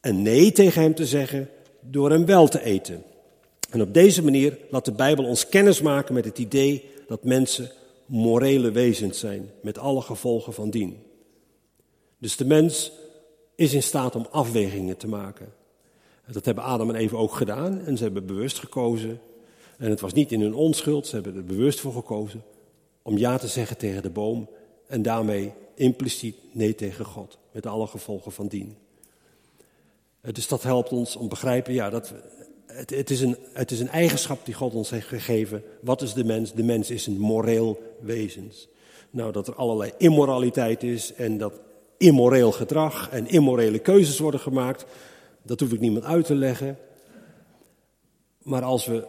en 0.00 0.22
nee 0.22 0.52
tegen 0.52 0.82
hem 0.82 0.94
te 0.94 1.06
zeggen 1.06 1.48
door 1.80 2.10
hem 2.10 2.26
wel 2.26 2.48
te 2.48 2.62
eten. 2.62 3.02
En 3.74 3.82
op 3.82 3.94
deze 3.94 4.24
manier 4.24 4.58
laat 4.70 4.84
de 4.84 4.92
Bijbel 4.92 5.24
ons 5.24 5.48
kennis 5.48 5.80
maken 5.80 6.14
met 6.14 6.24
het 6.24 6.38
idee 6.38 6.84
dat 7.06 7.24
mensen 7.24 7.70
morele 8.06 8.70
wezens 8.70 9.18
zijn, 9.18 9.50
met 9.62 9.78
alle 9.78 10.00
gevolgen 10.00 10.52
van 10.52 10.70
dien. 10.70 11.02
Dus 12.18 12.36
de 12.36 12.44
mens 12.44 12.92
is 13.54 13.72
in 13.72 13.82
staat 13.82 14.14
om 14.14 14.26
afwegingen 14.30 14.96
te 14.96 15.08
maken. 15.08 15.52
Dat 16.32 16.44
hebben 16.44 16.64
Adam 16.64 16.88
en 16.88 16.94
Eva 16.94 17.16
ook 17.16 17.34
gedaan 17.34 17.80
en 17.80 17.96
ze 17.96 18.02
hebben 18.02 18.26
bewust 18.26 18.58
gekozen. 18.58 19.20
En 19.78 19.90
het 19.90 20.00
was 20.00 20.12
niet 20.12 20.32
in 20.32 20.40
hun 20.40 20.54
onschuld, 20.54 21.06
ze 21.06 21.14
hebben 21.14 21.36
er 21.36 21.44
bewust 21.44 21.80
voor 21.80 21.92
gekozen 21.92 22.42
om 23.02 23.18
ja 23.18 23.38
te 23.38 23.48
zeggen 23.48 23.76
tegen 23.76 24.02
de 24.02 24.10
boom 24.10 24.48
en 24.86 25.02
daarmee 25.02 25.52
impliciet 25.74 26.36
nee 26.52 26.74
tegen 26.74 27.04
God, 27.04 27.38
met 27.52 27.66
alle 27.66 27.86
gevolgen 27.86 28.32
van 28.32 28.46
dien. 28.46 28.76
Dus 30.20 30.48
dat 30.48 30.62
helpt 30.62 30.92
ons 30.92 31.16
om 31.16 31.28
begrijpen 31.28 31.72
ja, 31.72 31.90
dat 31.90 32.14
het, 32.74 33.10
is 33.10 33.20
een, 33.20 33.36
het 33.52 33.70
is 33.70 33.80
een 33.80 33.88
eigenschap 33.88 34.44
die 34.44 34.54
God 34.54 34.74
ons 34.74 34.90
heeft 34.90 35.06
gegeven. 35.06 35.62
Wat 35.80 36.02
is 36.02 36.12
de 36.12 36.24
mens? 36.24 36.52
De 36.52 36.62
mens 36.62 36.90
is 36.90 37.06
een 37.06 37.18
moreel 37.18 37.82
wezen. 38.00 38.52
Nou, 39.10 39.32
dat 39.32 39.48
er 39.48 39.54
allerlei 39.54 39.92
immoraliteit 39.98 40.82
is 40.82 41.14
en 41.14 41.38
dat 41.38 41.52
immoreel 41.96 42.52
gedrag 42.52 43.10
en 43.10 43.28
immorele 43.28 43.78
keuzes 43.78 44.18
worden 44.18 44.40
gemaakt, 44.40 44.86
dat 45.42 45.60
hoef 45.60 45.72
ik 45.72 45.80
niemand 45.80 46.04
uit 46.04 46.26
te 46.26 46.34
leggen. 46.34 46.78
Maar 48.42 48.62
als 48.62 48.86
we 48.86 49.06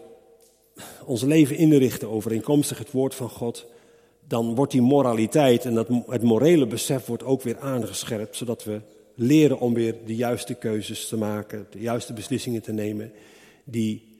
ons 1.05 1.21
leven 1.21 1.57
inrichten 1.57 2.09
overeenkomstig 2.09 2.77
het 2.77 2.91
woord 2.91 3.15
van 3.15 3.29
God, 3.29 3.65
dan 4.27 4.55
wordt 4.55 4.71
die 4.71 4.81
moraliteit 4.81 5.65
en 5.65 5.73
dat, 5.73 5.87
het 6.07 6.21
morele 6.21 6.67
besef 6.67 7.05
wordt 7.05 7.23
ook 7.23 7.41
weer 7.41 7.59
aangescherpt, 7.59 8.35
zodat 8.35 8.63
we 8.63 8.81
leren 9.15 9.59
om 9.59 9.73
weer 9.73 9.95
de 10.05 10.15
juiste 10.15 10.53
keuzes 10.53 11.07
te 11.07 11.17
maken, 11.17 11.67
de 11.69 11.79
juiste 11.79 12.13
beslissingen 12.13 12.61
te 12.61 12.73
nemen 12.73 13.11
die 13.65 14.17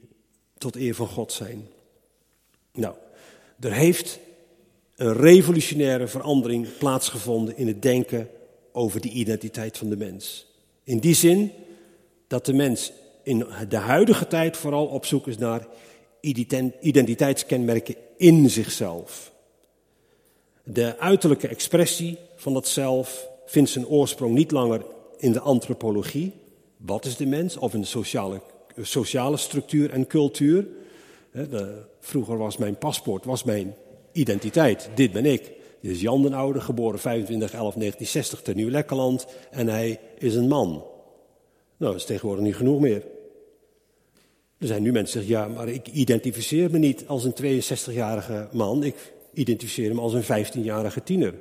tot 0.58 0.76
eer 0.76 0.94
van 0.94 1.06
God 1.06 1.32
zijn. 1.32 1.68
Nou, 2.72 2.94
er 3.60 3.72
heeft 3.72 4.18
een 4.96 5.12
revolutionaire 5.12 6.08
verandering 6.08 6.66
plaatsgevonden 6.78 7.56
in 7.56 7.66
het 7.66 7.82
denken 7.82 8.28
over 8.72 9.00
de 9.00 9.08
identiteit 9.08 9.78
van 9.78 9.88
de 9.88 9.96
mens. 9.96 10.46
In 10.84 10.98
die 10.98 11.14
zin 11.14 11.52
dat 12.26 12.46
de 12.46 12.52
mens 12.52 12.92
in 13.22 13.46
de 13.68 13.76
huidige 13.76 14.26
tijd 14.26 14.56
vooral 14.56 14.86
op 14.86 15.04
zoek 15.04 15.26
is 15.26 15.38
naar 15.38 15.66
identiteitskenmerken 16.80 17.94
in 18.16 18.50
zichzelf. 18.50 19.32
De 20.62 20.98
uiterlijke 20.98 21.48
expressie 21.48 22.18
van 22.36 22.52
dat 22.52 22.68
zelf 22.68 23.28
vindt 23.46 23.70
zijn 23.70 23.86
oorsprong 23.86 24.34
niet 24.34 24.50
langer 24.50 24.84
in 25.18 25.32
de 25.32 25.40
antropologie, 25.40 26.32
wat 26.76 27.04
is 27.04 27.16
de 27.16 27.26
mens, 27.26 27.56
of 27.56 27.74
in 27.74 27.80
de 27.80 27.86
sociale 27.86 28.40
sociale 28.80 29.36
structuur 29.36 29.90
en 29.90 30.06
cultuur. 30.06 30.66
vroeger 32.00 32.36
was 32.36 32.56
mijn 32.56 32.78
paspoort, 32.78 33.24
was 33.24 33.44
mijn 33.44 33.74
identiteit. 34.12 34.90
Dit 34.94 35.12
ben 35.12 35.26
ik. 35.26 35.42
Dit 35.80 35.90
is 35.90 36.00
Jan 36.00 36.22
den 36.22 36.32
Oude, 36.32 36.60
geboren 36.60 36.98
25-11-1960 36.98 38.42
te 38.42 38.52
Nieuw-Lekkerland. 38.54 39.26
En 39.50 39.68
hij 39.68 40.00
is 40.18 40.34
een 40.34 40.48
man. 40.48 40.68
Nou, 41.76 41.92
dat 41.92 41.94
is 41.94 42.04
tegenwoordig 42.04 42.44
niet 42.44 42.56
genoeg 42.56 42.80
meer. 42.80 43.02
Er 44.58 44.66
zijn 44.66 44.82
nu 44.82 44.92
mensen 44.92 45.20
die 45.20 45.28
zeggen, 45.28 45.50
ja, 45.50 45.56
maar 45.56 45.68
ik 45.68 45.88
identificeer 45.88 46.70
me 46.70 46.78
niet 46.78 47.04
als 47.06 47.24
een 47.24 47.62
62-jarige 47.62 48.48
man. 48.52 48.82
Ik 48.82 49.12
identificeer 49.32 49.94
me 49.94 50.00
als 50.00 50.12
een 50.12 50.46
15-jarige 50.46 51.02
tiener. 51.02 51.34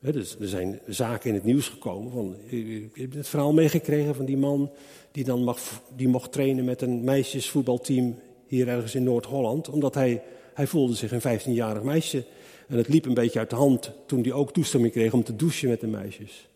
Dus 0.00 0.36
er 0.40 0.48
zijn 0.48 0.80
zaken 0.86 1.28
in 1.28 1.34
het 1.34 1.44
nieuws 1.44 1.68
gekomen. 1.68 2.12
Van, 2.12 2.36
ik 2.46 2.90
heb 2.94 3.12
het 3.12 3.28
verhaal 3.28 3.52
meegekregen 3.52 4.14
van 4.14 4.24
die 4.24 4.36
man 4.36 4.70
die 5.12 5.24
dan 5.24 5.44
mag, 5.44 5.82
die 5.96 6.08
mocht 6.08 6.32
trainen 6.32 6.64
met 6.64 6.82
een 6.82 7.04
meisjesvoetbalteam 7.04 8.18
hier 8.46 8.68
ergens 8.68 8.94
in 8.94 9.02
Noord-Holland. 9.02 9.68
Omdat 9.68 9.94
hij, 9.94 10.22
hij 10.54 10.66
voelde 10.66 10.94
zich 10.94 11.12
een 11.12 11.40
15-jarig 11.40 11.82
meisje. 11.82 12.24
En 12.68 12.76
het 12.76 12.88
liep 12.88 13.04
een 13.04 13.14
beetje 13.14 13.38
uit 13.38 13.50
de 13.50 13.56
hand 13.56 13.92
toen 14.06 14.22
hij 14.22 14.32
ook 14.32 14.52
toestemming 14.52 14.92
kreeg 14.92 15.12
om 15.12 15.24
te 15.24 15.36
douchen 15.36 15.68
met 15.68 15.80
de 15.80 15.86
meisjes. 15.86 16.48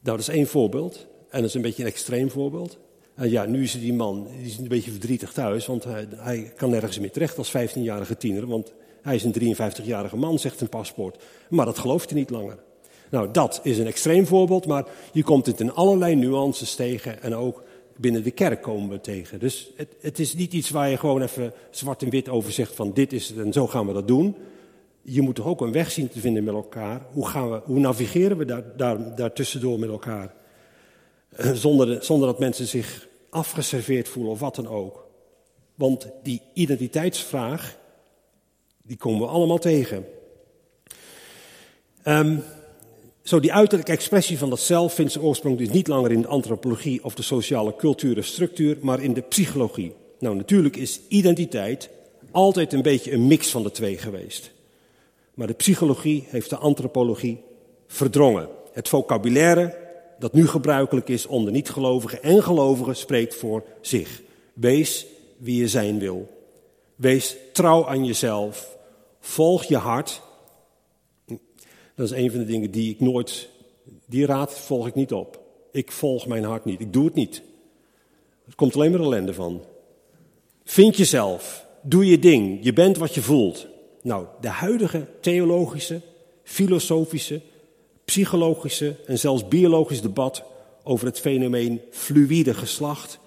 Nou, 0.00 0.16
dat 0.16 0.18
is 0.18 0.28
één 0.28 0.46
voorbeeld. 0.46 1.06
En 1.28 1.40
dat 1.40 1.48
is 1.48 1.54
een 1.54 1.62
beetje 1.62 1.82
een 1.82 1.88
extreem 1.88 2.30
voorbeeld. 2.30 2.78
En 3.14 3.30
ja, 3.30 3.44
nu 3.44 3.62
is 3.62 3.72
die 3.72 3.92
man 3.92 4.28
is 4.28 4.58
een 4.58 4.68
beetje 4.68 4.90
verdrietig 4.90 5.32
thuis, 5.32 5.66
want 5.66 5.84
hij, 5.84 6.06
hij 6.16 6.52
kan 6.56 6.70
nergens 6.70 6.98
meer 6.98 7.10
terecht 7.10 7.38
als 7.38 7.52
15-jarige 7.56 8.16
tiener. 8.16 8.46
Want 8.46 8.72
hij 9.04 9.14
is 9.14 9.24
een 9.24 9.56
53-jarige 9.56 10.16
man, 10.16 10.38
zegt 10.38 10.60
een 10.60 10.68
paspoort. 10.68 11.22
Maar 11.48 11.66
dat 11.66 11.78
gelooft 11.78 12.10
hij 12.10 12.18
niet 12.18 12.30
langer. 12.30 12.58
Nou, 13.10 13.30
dat 13.30 13.60
is 13.62 13.78
een 13.78 13.86
extreem 13.86 14.26
voorbeeld, 14.26 14.66
maar 14.66 14.86
je 15.12 15.22
komt 15.22 15.46
het 15.46 15.60
in 15.60 15.72
allerlei 15.72 16.14
nuances 16.14 16.74
tegen 16.74 17.22
en 17.22 17.34
ook 17.34 17.62
binnen 17.96 18.22
de 18.22 18.30
kerk 18.30 18.62
komen 18.62 18.88
we 18.88 19.00
tegen. 19.00 19.38
Dus 19.38 19.70
het, 19.76 19.88
het 20.00 20.18
is 20.18 20.34
niet 20.34 20.52
iets 20.52 20.70
waar 20.70 20.90
je 20.90 20.96
gewoon 20.96 21.22
even 21.22 21.52
zwart 21.70 22.02
en 22.02 22.10
wit 22.10 22.28
over 22.28 22.52
zegt 22.52 22.74
van 22.74 22.92
dit 22.92 23.12
is 23.12 23.28
het 23.28 23.38
en 23.38 23.52
zo 23.52 23.66
gaan 23.66 23.86
we 23.86 23.92
dat 23.92 24.08
doen. 24.08 24.36
Je 25.02 25.22
moet 25.22 25.34
toch 25.34 25.46
ook 25.46 25.60
een 25.60 25.72
weg 25.72 25.90
zien 25.90 26.08
te 26.08 26.20
vinden 26.20 26.44
met 26.44 26.54
elkaar. 26.54 27.06
Hoe, 27.12 27.26
gaan 27.26 27.50
we, 27.50 27.60
hoe 27.64 27.78
navigeren 27.78 28.36
we 28.36 28.44
daar, 28.44 28.76
daar, 28.76 29.14
daar 29.14 29.32
tussendoor 29.32 29.78
met 29.78 29.88
elkaar? 29.88 30.34
Eh, 31.28 31.52
zonder, 31.52 32.04
zonder 32.04 32.28
dat 32.28 32.38
mensen 32.38 32.66
zich 32.66 33.08
afgeserveerd 33.30 34.08
voelen 34.08 34.32
of 34.32 34.40
wat 34.40 34.54
dan 34.54 34.68
ook. 34.68 35.06
Want 35.74 36.06
die 36.22 36.42
identiteitsvraag, 36.52 37.76
die 38.86 38.96
komen 38.96 39.20
we 39.20 39.26
allemaal 39.26 39.58
tegen. 39.58 40.06
Um, 42.04 42.42
zo, 43.22 43.40
die 43.40 43.52
uiterlijke 43.52 43.92
expressie 43.92 44.38
van 44.38 44.50
dat 44.50 44.60
zelf 44.60 44.94
vindt 44.94 45.12
zijn 45.12 45.24
oorsprong 45.24 45.58
dus 45.58 45.70
niet 45.70 45.88
langer 45.88 46.12
in 46.12 46.20
de 46.20 46.28
antropologie 46.28 47.04
of 47.04 47.14
de 47.14 47.22
sociale 47.22 47.76
cultuur 47.76 48.24
structuur, 48.24 48.76
maar 48.80 49.02
in 49.02 49.14
de 49.14 49.20
psychologie. 49.20 49.94
Nou, 50.18 50.36
natuurlijk 50.36 50.76
is 50.76 51.00
identiteit 51.08 51.90
altijd 52.30 52.72
een 52.72 52.82
beetje 52.82 53.12
een 53.12 53.26
mix 53.26 53.50
van 53.50 53.62
de 53.62 53.70
twee 53.70 53.98
geweest. 53.98 54.50
Maar 55.34 55.46
de 55.46 55.52
psychologie 55.52 56.24
heeft 56.28 56.50
de 56.50 56.56
antropologie 56.56 57.42
verdrongen. 57.86 58.48
Het 58.72 58.88
vocabulaire 58.88 59.76
dat 60.18 60.32
nu 60.32 60.46
gebruikelijk 60.46 61.08
is 61.08 61.26
onder 61.26 61.52
niet-gelovigen 61.52 62.22
en 62.22 62.42
gelovigen 62.42 62.96
spreekt 62.96 63.34
voor 63.34 63.64
zich. 63.80 64.22
Wees 64.52 65.06
wie 65.36 65.56
je 65.56 65.68
zijn 65.68 65.98
wil. 65.98 66.28
Wees 66.96 67.36
trouw 67.52 67.86
aan 67.86 68.04
jezelf. 68.04 68.73
Volg 69.26 69.64
je 69.64 69.76
hart 69.76 70.22
dat 71.94 72.10
is 72.10 72.18
een 72.18 72.30
van 72.30 72.38
de 72.38 72.46
dingen 72.46 72.70
die 72.70 72.90
ik 72.90 73.00
nooit, 73.00 73.48
die 74.06 74.26
raad 74.26 74.58
volg 74.58 74.86
ik 74.86 74.94
niet 74.94 75.12
op. 75.12 75.40
Ik 75.72 75.92
volg 75.92 76.26
mijn 76.26 76.44
hart 76.44 76.64
niet. 76.64 76.80
Ik 76.80 76.92
doe 76.92 77.04
het 77.04 77.14
niet. 77.14 77.42
Er 78.46 78.54
komt 78.54 78.74
alleen 78.74 78.90
maar 78.90 79.00
ellende 79.00 79.34
van. 79.34 79.62
Vind 80.64 80.96
jezelf. 80.96 81.66
Doe 81.82 82.06
je 82.06 82.18
ding. 82.18 82.58
Je 82.62 82.72
bent 82.72 82.96
wat 82.96 83.14
je 83.14 83.22
voelt. 83.22 83.66
Nou, 84.02 84.26
de 84.40 84.48
huidige 84.48 85.06
theologische, 85.20 86.00
filosofische, 86.42 87.40
psychologische 88.04 88.96
en 89.06 89.18
zelfs 89.18 89.48
biologisch 89.48 90.02
debat 90.02 90.44
over 90.82 91.06
het 91.06 91.20
fenomeen 91.20 91.80
fluïde 91.90 92.54
geslacht. 92.54 93.18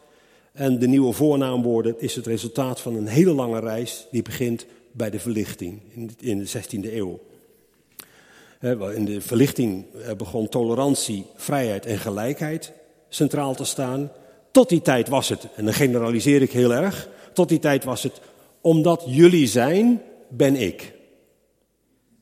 En 0.54 0.80
de 0.80 0.88
nieuwe 0.88 1.14
voornaamwoorden 1.14 1.96
is 2.00 2.16
het 2.16 2.26
resultaat 2.26 2.82
van 2.82 2.96
een 2.96 3.08
hele 3.08 3.34
lange 3.34 3.60
reis 3.60 4.08
die 4.12 4.22
begint 4.22 4.66
bij 4.98 5.10
de 5.10 5.20
verlichting 5.20 5.82
in 6.20 6.38
de 6.40 6.48
16e 6.48 6.94
eeuw. 6.94 7.20
In 8.96 9.06
de 9.06 9.22
verlichting 9.22 9.86
eh, 9.94 10.14
begon 10.14 10.50
tolerantie, 10.50 11.26
vrijheid 11.36 11.86
en 11.86 11.98
gelijkheid 11.98 12.72
centraal 13.10 13.56
te 13.56 13.66
staan. 13.66 14.12
Tot 14.52 14.70
die 14.70 14.82
tijd 14.82 15.08
was 15.08 15.30
het, 15.30 15.48
en 15.56 15.66
dan 15.66 15.74
generaliseer 15.74 16.42
ik 16.42 16.52
heel 16.52 16.74
erg, 16.74 17.10
tot 17.34 17.50
die 17.50 17.60
tijd 17.60 17.84
was 17.84 18.04
het, 18.04 18.22
omdat 18.62 19.04
jullie 19.08 19.48
zijn, 19.48 20.02
ben 20.30 20.56
ik. 20.56 20.94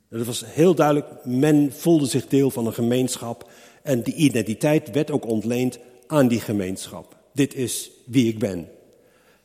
Dat 0.10 0.26
was 0.26 0.44
heel 0.46 0.76
duidelijk, 0.76 1.08
men 1.24 1.72
voelde 1.74 2.06
zich 2.06 2.28
deel 2.28 2.52
van 2.52 2.66
een 2.66 2.74
gemeenschap 2.74 3.50
en 3.84 4.02
die 4.02 4.14
identiteit 4.14 4.92
werd 4.92 5.12
ook 5.12 5.26
ontleend 5.26 5.80
aan 6.08 6.28
die 6.28 6.40
gemeenschap. 6.40 7.16
Dit 7.34 7.54
is 7.54 7.92
wie 8.06 8.28
ik 8.28 8.40
ben. 8.40 8.68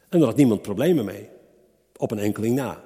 En 0.09 0.19
daar 0.19 0.29
had 0.29 0.37
niemand 0.37 0.63
problemen 0.63 1.05
mee, 1.05 1.29
op 1.97 2.11
een 2.11 2.19
enkeling 2.19 2.55
na. 2.55 2.83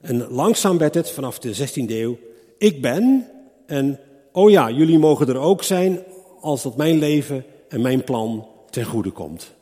En 0.00 0.28
langzaam 0.28 0.78
werd 0.78 0.94
het 0.94 1.10
vanaf 1.10 1.38
de 1.38 1.56
16e 1.56 1.90
eeuw, 1.90 2.18
ik 2.58 2.82
ben 2.82 3.30
en 3.66 4.00
oh 4.32 4.50
ja, 4.50 4.70
jullie 4.70 4.98
mogen 4.98 5.28
er 5.28 5.38
ook 5.38 5.62
zijn 5.62 6.02
als 6.40 6.62
dat 6.62 6.76
mijn 6.76 6.98
leven 6.98 7.44
en 7.68 7.80
mijn 7.80 8.04
plan 8.04 8.48
ten 8.70 8.84
goede 8.84 9.10
komt. 9.10 9.52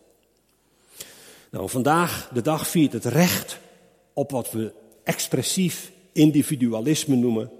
Nou, 1.50 1.68
vandaag 1.68 2.30
de 2.32 2.42
dag 2.42 2.68
viert 2.68 2.92
het 2.92 3.04
recht 3.04 3.58
op 4.12 4.30
wat 4.30 4.50
we 4.50 4.72
expressief 5.04 5.92
individualisme 6.12 7.16
noemen 7.16 7.50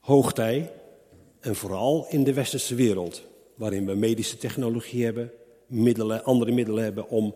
hoogtij. 0.00 0.72
En 1.40 1.56
vooral 1.56 2.06
in 2.08 2.24
de 2.24 2.32
westerse 2.32 2.74
wereld, 2.74 3.22
waarin 3.54 3.86
we 3.86 3.94
medische 3.94 4.36
technologie 4.36 5.04
hebben, 5.04 5.30
middelen, 5.66 6.24
andere 6.24 6.52
middelen 6.52 6.84
hebben 6.84 7.08
om, 7.08 7.34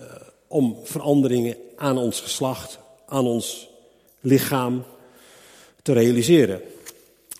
uh, 0.00 0.06
om 0.48 0.76
veranderingen 0.82 1.56
aan 1.76 1.98
ons 1.98 2.20
geslacht, 2.20 2.78
aan 3.10 3.26
ons 3.26 3.68
lichaam 4.20 4.84
te 5.82 5.92
realiseren. 5.92 6.60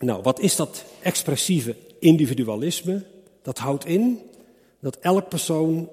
Nou, 0.00 0.22
wat 0.22 0.40
is 0.40 0.56
dat 0.56 0.84
expressieve 1.02 1.76
individualisme? 1.98 3.04
Dat 3.42 3.58
houdt 3.58 3.84
in 3.84 4.20
dat 4.80 4.96
elk 4.96 5.28
persoon 5.28 5.88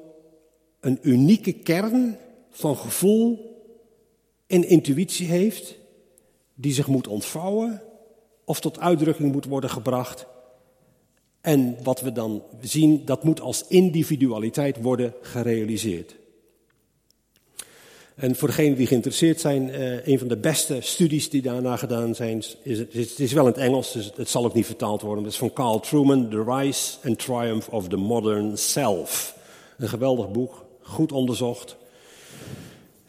een 0.79 0.99
unieke 1.01 1.51
kern 1.51 2.17
van 2.49 2.77
gevoel 2.77 3.55
en 4.47 4.67
intuïtie 4.67 5.27
heeft, 5.27 5.75
die 6.53 6.73
zich 6.73 6.87
moet 6.87 7.07
ontvouwen 7.07 7.81
of 8.45 8.59
tot 8.59 8.79
uitdrukking 8.79 9.31
moet 9.31 9.45
worden 9.45 9.69
gebracht. 9.69 10.25
En 11.41 11.77
wat 11.83 12.01
we 12.01 12.11
dan 12.11 12.43
zien, 12.61 13.05
dat 13.05 13.23
moet 13.23 13.41
als 13.41 13.67
individualiteit 13.67 14.81
worden 14.81 15.13
gerealiseerd. 15.21 16.15
En 18.17 18.35
voor 18.35 18.47
degenen 18.47 18.77
die 18.77 18.87
geïnteresseerd 18.87 19.39
zijn, 19.39 19.69
eh, 19.69 20.07
een 20.07 20.19
van 20.19 20.27
de 20.27 20.37
beste 20.37 20.77
studies 20.79 21.29
die 21.29 21.41
daarna 21.41 21.77
gedaan 21.77 22.15
zijn, 22.15 22.43
is 22.61 22.79
het, 22.79 22.93
het 22.93 23.19
is 23.19 23.33
wel 23.33 23.45
in 23.45 23.51
het 23.51 23.61
Engels, 23.61 23.91
dus 23.91 24.11
het 24.15 24.29
zal 24.29 24.45
ook 24.45 24.53
niet 24.53 24.65
vertaald 24.65 25.01
worden. 25.01 25.23
Het 25.23 25.33
is 25.33 25.39
van 25.39 25.53
Carl 25.53 25.79
Truman, 25.79 26.29
The 26.29 26.43
Rise 26.47 26.97
and 27.03 27.19
Triumph 27.19 27.69
of 27.69 27.87
the 27.87 27.97
Modern 27.97 28.57
Self. 28.57 29.37
Een 29.77 29.89
geweldig 29.89 30.31
boek, 30.31 30.65
goed 30.81 31.11
onderzocht. 31.11 31.75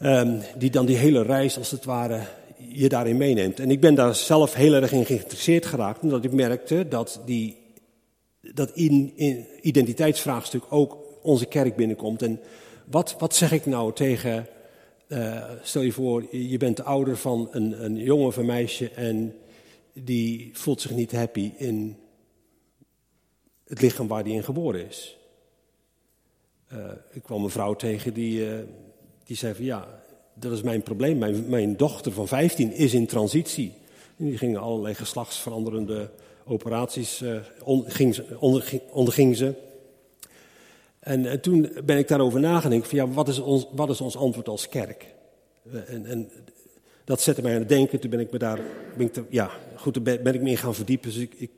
Um, 0.03 0.41
die 0.59 0.71
dan 0.71 0.87
die 0.87 0.97
hele 0.97 1.23
reis 1.23 1.59
als 1.59 1.71
het 1.71 1.85
ware 1.85 2.21
je 2.57 2.89
daarin 2.89 3.17
meeneemt. 3.17 3.61
En 3.61 3.71
ik 3.71 3.81
ben 3.81 3.95
daar 3.95 4.15
zelf 4.15 4.55
heel 4.55 4.75
erg 4.75 4.93
in 4.93 5.07
geïnteresseerd 5.07 5.67
geraakt, 5.67 6.03
omdat 6.03 6.25
ik 6.25 6.33
merkte 6.33 6.89
dat 6.89 7.21
die, 7.25 7.57
dat 8.41 8.71
in 8.75 9.13
identiteitsvraagstuk 9.61 10.63
ook 10.69 10.97
onze 11.23 11.47
kerk 11.47 11.77
binnenkomt. 11.77 12.23
En 12.23 12.41
wat, 12.85 13.17
wat 13.19 13.35
zeg 13.35 13.53
ik 13.53 13.67
nou 13.67 13.93
tegen, 13.93 14.47
uh, 15.09 15.51
stel 15.63 15.83
je 15.83 15.93
voor, 15.93 16.37
je 16.37 16.57
bent 16.57 16.77
de 16.77 16.83
ouder 16.83 17.17
van 17.17 17.49
een, 17.51 17.85
een 17.85 17.97
jongen 17.97 18.27
of 18.27 18.37
een 18.37 18.47
meisje 18.47 18.91
en 18.91 19.35
die 19.93 20.51
voelt 20.53 20.81
zich 20.81 20.91
niet 20.91 21.13
happy 21.13 21.53
in 21.57 21.97
het 23.65 23.81
lichaam 23.81 24.07
waar 24.07 24.25
die 24.25 24.35
in 24.35 24.45
geboren 24.45 24.87
is. 24.87 25.19
Uh, 26.73 26.79
ik 27.11 27.23
kwam 27.23 27.45
een 27.45 27.51
vrouw 27.51 27.75
tegen 27.75 28.15
die, 28.15 28.41
uh, 28.41 28.59
die 29.25 29.37
zei 29.37 29.55
van 29.55 29.65
ja, 29.65 30.03
dat 30.35 30.53
is 30.53 30.63
mijn 30.63 30.83
probleem. 30.83 31.19
Mijn, 31.19 31.49
mijn 31.49 31.77
dochter 31.77 32.13
van 32.13 32.29
15 32.29 32.73
is 32.73 32.95
in 32.95 33.07
transitie. 33.07 33.73
En 34.17 34.25
die 34.25 34.39
gingen 34.39 34.61
allerlei 34.61 34.95
geslachtsveranderende 34.95 36.11
operaties, 36.45 37.23
uh, 37.23 37.39
ging, 37.87 38.21
onderging 38.91 39.37
ze. 39.37 39.55
En, 41.01 41.27
en, 41.27 41.41
toen 41.41 41.71
ben 41.85 41.99
ik 41.99 42.09
daarover 42.09 42.41
nagedacht 42.41 42.89
van 42.89 42.99
ja, 42.99 43.09
wat 43.09 43.29
is 43.29 43.39
ons, 43.39 43.67
wat 43.73 43.91
is 43.91 44.01
ons 44.01 44.17
antwoord 44.17 44.49
als 44.49 44.69
kerk? 44.69 45.15
Uh, 45.73 45.91
en, 45.91 46.07
en, 46.07 46.31
dat 47.05 47.21
zette 47.21 47.43
mij 47.43 47.53
aan 47.53 47.59
het 47.59 47.69
denken. 47.69 48.01
Toen 48.01 48.11
ben 48.11 48.21
ik 48.21 48.31
me 48.31 48.39
daar, 48.39 48.61
ben 48.97 49.07
ik 49.07 49.23
ja, 49.31 49.51
goed, 49.77 50.03
ben, 50.03 50.23
ben 50.23 50.35
ik 50.35 50.43
me 50.43 50.51
in 50.51 50.57
gaan 50.57 50.75
verdiepen. 50.75 51.11
Dus 51.11 51.19
ik, 51.19 51.35
ik, 51.37 51.51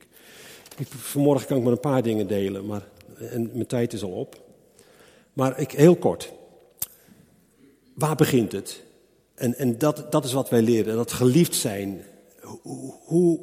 vanmorgen 0.87 1.47
kan 1.47 1.57
ik 1.57 1.63
maar 1.63 1.73
een 1.73 1.81
paar 1.81 2.03
dingen 2.03 2.27
delen, 2.27 2.67
maar 2.67 2.83
en 3.17 3.51
mijn 3.53 3.67
tijd 3.67 3.93
is 3.93 4.03
al 4.03 4.11
op. 4.11 4.41
Maar 5.33 5.61
ik, 5.61 5.71
heel 5.71 5.97
kort. 5.97 6.33
Waar 7.95 8.17
begint 8.17 8.53
het? 8.53 8.83
En, 9.35 9.55
en 9.59 9.79
dat, 9.79 10.13
dat 10.13 10.25
is 10.25 10.33
wat 10.33 10.49
wij 10.49 10.63
leren, 10.63 10.97
dat 10.97 11.13
geliefd 11.13 11.55
zijn. 11.55 12.05
Hoe, 12.41 12.95
hoe, 13.05 13.41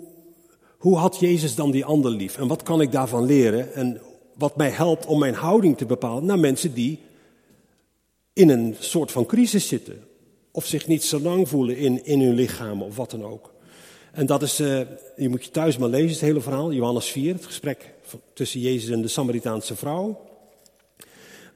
hoe 0.77 0.97
had 0.97 1.19
Jezus 1.19 1.55
dan 1.55 1.71
die 1.71 1.85
ander 1.85 2.11
lief? 2.11 2.37
En 2.37 2.47
wat 2.47 2.63
kan 2.63 2.81
ik 2.81 2.91
daarvan 2.91 3.25
leren? 3.25 3.73
En 3.73 4.01
wat 4.37 4.55
mij 4.55 4.69
helpt 4.69 5.05
om 5.05 5.19
mijn 5.19 5.33
houding 5.33 5.77
te 5.77 5.85
bepalen 5.85 6.25
naar 6.25 6.39
mensen 6.39 6.73
die 6.73 6.99
in 8.33 8.49
een 8.49 8.75
soort 8.79 9.11
van 9.11 9.25
crisis 9.25 9.67
zitten. 9.67 10.03
Of 10.51 10.65
zich 10.65 10.87
niet 10.87 11.03
zo 11.03 11.19
lang 11.19 11.49
voelen 11.49 11.77
in, 11.77 12.05
in 12.05 12.21
hun 12.21 12.35
lichaam 12.35 12.81
of 12.81 12.95
wat 12.95 13.11
dan 13.11 13.23
ook. 13.23 13.53
En 14.11 14.25
dat 14.25 14.41
is, 14.41 14.59
uh, 14.59 14.79
je 15.15 15.29
moet 15.29 15.45
je 15.45 15.51
thuis 15.51 15.77
maar 15.77 15.89
lezen, 15.89 16.09
het 16.09 16.19
hele 16.19 16.41
verhaal, 16.41 16.73
Johannes 16.73 17.05
4, 17.05 17.33
het 17.33 17.45
gesprek 17.45 17.93
tussen 18.33 18.59
Jezus 18.59 18.89
en 18.89 19.01
de 19.01 19.07
Samaritaanse 19.07 19.75
vrouw 19.75 20.25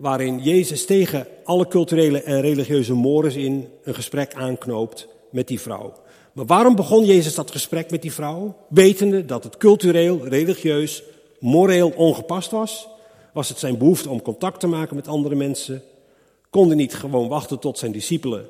waarin 0.02 0.40
Jezus 0.40 0.86
tegen 0.86 1.28
alle 1.44 1.68
culturele 1.68 2.24
en 2.24 2.42
religieuze 2.42 2.94
mores 2.94 3.36
in 3.36 3.68
een 3.84 3.94
gesprek 3.94 4.34
aanknoopt 4.34 5.08
met 5.32 5.48
die 5.48 5.60
vrouw. 5.60 5.94
Maar 6.34 6.46
waarom 6.46 6.76
begon 6.76 7.06
Jezus 7.06 7.36
dat 7.36 7.52
gesprek 7.52 7.92
met 7.92 8.02
die 8.02 8.14
vrouw? 8.14 8.56
Wetende 8.70 9.26
dat 9.26 9.44
het 9.44 9.58
cultureel, 9.58 10.28
religieus, 10.28 11.04
moreel 11.42 11.90
ongepast 11.96 12.52
was, 12.52 12.88
was 13.34 13.50
het 13.50 13.60
zijn 13.60 13.78
behoefte 13.78 14.10
om 14.10 14.22
contact 14.22 14.60
te 14.60 14.68
maken 14.68 14.96
met 14.96 15.08
andere 15.08 15.36
mensen, 15.36 15.84
kon 16.50 16.76
niet 16.76 16.94
gewoon 16.94 17.28
wachten 17.28 17.60
tot 17.60 17.78
zijn 17.78 17.92
discipelen 17.92 18.50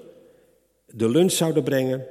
de 0.93 1.09
lunch 1.09 1.31
zouden 1.31 1.63
brengen. 1.63 2.05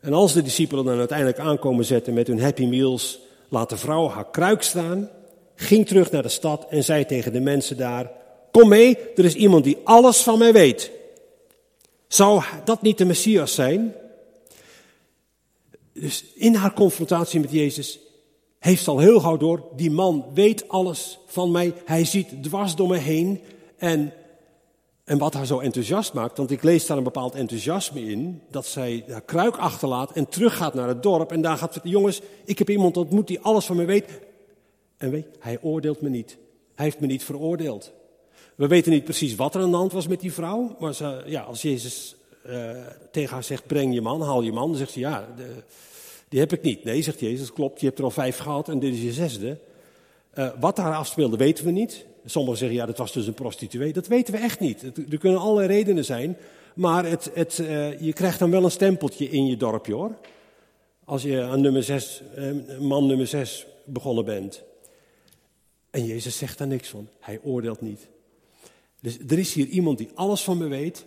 En 0.00 0.12
als 0.12 0.32
de 0.32 0.42
discipelen 0.42 0.84
dan 0.84 0.98
uiteindelijk 0.98 1.38
aankomen 1.38 1.84
zetten 1.84 2.14
met 2.14 2.26
hun 2.26 2.40
happy 2.40 2.66
meals, 2.66 3.20
laat 3.48 3.70
de 3.70 3.76
vrouw 3.76 4.08
haar 4.08 4.30
kruik 4.30 4.62
staan, 4.62 5.10
ging 5.54 5.86
terug 5.86 6.10
naar 6.10 6.22
de 6.22 6.28
stad 6.28 6.66
en 6.68 6.84
zei 6.84 7.06
tegen 7.06 7.32
de 7.32 7.40
mensen 7.40 7.76
daar, 7.76 8.10
Kom 8.50 8.68
mee, 8.68 8.98
er 9.14 9.24
is 9.24 9.34
iemand 9.34 9.64
die 9.64 9.78
alles 9.84 10.22
van 10.22 10.38
mij 10.38 10.52
weet. 10.52 10.90
Zou 12.08 12.42
dat 12.64 12.82
niet 12.82 12.98
de 12.98 13.04
Messias 13.04 13.54
zijn? 13.54 13.94
Dus 15.92 16.24
in 16.34 16.54
haar 16.54 16.72
confrontatie 16.72 17.40
met 17.40 17.50
Jezus 17.50 17.98
heeft 18.64 18.88
al 18.88 18.98
heel 18.98 19.20
gauw 19.20 19.36
door, 19.36 19.62
die 19.76 19.90
man 19.90 20.24
weet 20.34 20.68
alles 20.68 21.18
van 21.26 21.50
mij, 21.50 21.74
hij 21.84 22.04
ziet 22.04 22.42
dwars 22.42 22.74
door 22.74 22.88
me 22.88 22.96
heen. 22.96 23.40
En, 23.76 24.12
en 25.04 25.18
wat 25.18 25.34
haar 25.34 25.46
zo 25.46 25.58
enthousiast 25.58 26.12
maakt, 26.12 26.36
want 26.36 26.50
ik 26.50 26.62
lees 26.62 26.86
daar 26.86 26.96
een 26.96 27.02
bepaald 27.02 27.34
enthousiasme 27.34 28.00
in, 28.00 28.42
dat 28.50 28.66
zij 28.66 29.04
haar 29.08 29.20
kruik 29.20 29.56
achterlaat 29.56 30.12
en 30.12 30.28
teruggaat 30.28 30.74
naar 30.74 30.88
het 30.88 31.02
dorp. 31.02 31.32
En 31.32 31.42
daar 31.42 31.56
gaat, 31.56 31.80
jongens, 31.82 32.20
ik 32.44 32.58
heb 32.58 32.70
iemand 32.70 32.96
ontmoet 32.96 33.26
die 33.26 33.40
alles 33.40 33.64
van 33.64 33.76
me 33.76 33.84
weet. 33.84 34.20
En 34.96 35.10
weet, 35.10 35.26
hij 35.38 35.58
oordeelt 35.62 36.00
me 36.00 36.08
niet. 36.08 36.36
Hij 36.74 36.84
heeft 36.84 37.00
me 37.00 37.06
niet 37.06 37.24
veroordeeld. 37.24 37.92
We 38.54 38.66
weten 38.66 38.92
niet 38.92 39.04
precies 39.04 39.34
wat 39.34 39.54
er 39.54 39.60
aan 39.60 39.70
de 39.70 39.76
hand 39.76 39.92
was 39.92 40.06
met 40.06 40.20
die 40.20 40.32
vrouw. 40.32 40.76
Maar 40.78 40.94
ja, 41.26 41.42
als 41.42 41.62
Jezus 41.62 42.16
uh, 42.46 42.70
tegen 43.10 43.34
haar 43.34 43.44
zegt, 43.44 43.66
breng 43.66 43.94
je 43.94 44.00
man, 44.00 44.22
haal 44.22 44.42
je 44.42 44.52
man. 44.52 44.68
Dan 44.68 44.78
zegt 44.78 44.92
ze, 44.92 44.98
ja, 44.98 45.28
de, 45.36 45.62
die 46.34 46.42
heb 46.42 46.52
ik 46.52 46.62
niet. 46.62 46.84
Nee, 46.84 47.02
zegt 47.02 47.20
Jezus, 47.20 47.52
klopt, 47.52 47.80
je 47.80 47.86
hebt 47.86 47.98
er 47.98 48.04
al 48.04 48.10
vijf 48.10 48.38
gehad 48.38 48.68
en 48.68 48.78
dit 48.78 48.94
is 48.94 49.02
je 49.02 49.12
zesde. 49.12 49.58
Uh, 50.34 50.50
wat 50.60 50.76
daar 50.76 50.94
afspeelde 50.94 51.36
weten 51.36 51.64
we 51.64 51.70
niet. 51.70 52.06
Sommigen 52.24 52.58
zeggen, 52.58 52.76
ja, 52.76 52.86
dat 52.86 52.98
was 52.98 53.12
dus 53.12 53.26
een 53.26 53.34
prostituee. 53.34 53.92
Dat 53.92 54.06
weten 54.06 54.34
we 54.34 54.40
echt 54.40 54.60
niet. 54.60 54.82
er 55.10 55.18
kunnen 55.18 55.40
allerlei 55.40 55.66
redenen 55.66 56.04
zijn. 56.04 56.36
Maar 56.74 57.04
het, 57.04 57.30
het, 57.34 57.58
uh, 57.58 58.00
je 58.00 58.12
krijgt 58.12 58.38
dan 58.38 58.50
wel 58.50 58.64
een 58.64 58.70
stempeltje 58.70 59.28
in 59.28 59.46
je 59.46 59.56
dorpje 59.56 59.94
hoor. 59.94 60.18
Als 61.04 61.22
je 61.22 61.42
aan 61.42 61.60
nummer 61.60 61.82
zes, 61.82 62.22
man 62.80 63.06
nummer 63.06 63.26
zes 63.26 63.66
begonnen 63.84 64.24
bent. 64.24 64.62
En 65.90 66.04
Jezus 66.04 66.38
zegt 66.38 66.58
daar 66.58 66.66
niks 66.66 66.88
van. 66.88 67.08
Hij 67.20 67.40
oordeelt 67.42 67.80
niet. 67.80 68.08
Dus 69.00 69.18
er 69.28 69.38
is 69.38 69.54
hier 69.54 69.66
iemand 69.66 69.98
die 69.98 70.08
alles 70.14 70.42
van 70.42 70.58
me 70.58 70.66
weet 70.66 71.06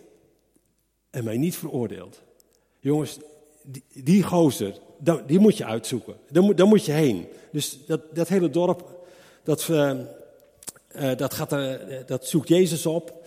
en 1.10 1.24
mij 1.24 1.36
niet 1.36 1.56
veroordeelt. 1.56 2.22
Jongens, 2.80 3.18
die, 3.62 3.84
die 4.02 4.22
gozer, 4.22 4.86
die 5.26 5.38
moet 5.38 5.56
je 5.56 5.64
uitzoeken. 5.64 6.14
Daar 6.30 6.42
moet, 6.42 6.56
daar 6.56 6.66
moet 6.66 6.84
je 6.84 6.92
heen. 6.92 7.26
Dus 7.52 7.78
dat, 7.86 8.00
dat 8.14 8.28
hele 8.28 8.50
dorp 8.50 8.96
dat, 9.42 9.68
uh, 9.70 9.90
uh, 10.96 11.16
dat, 11.16 11.34
gaat 11.34 11.52
er, 11.52 12.02
dat 12.06 12.26
zoekt 12.26 12.48
Jezus 12.48 12.86
op. 12.86 13.26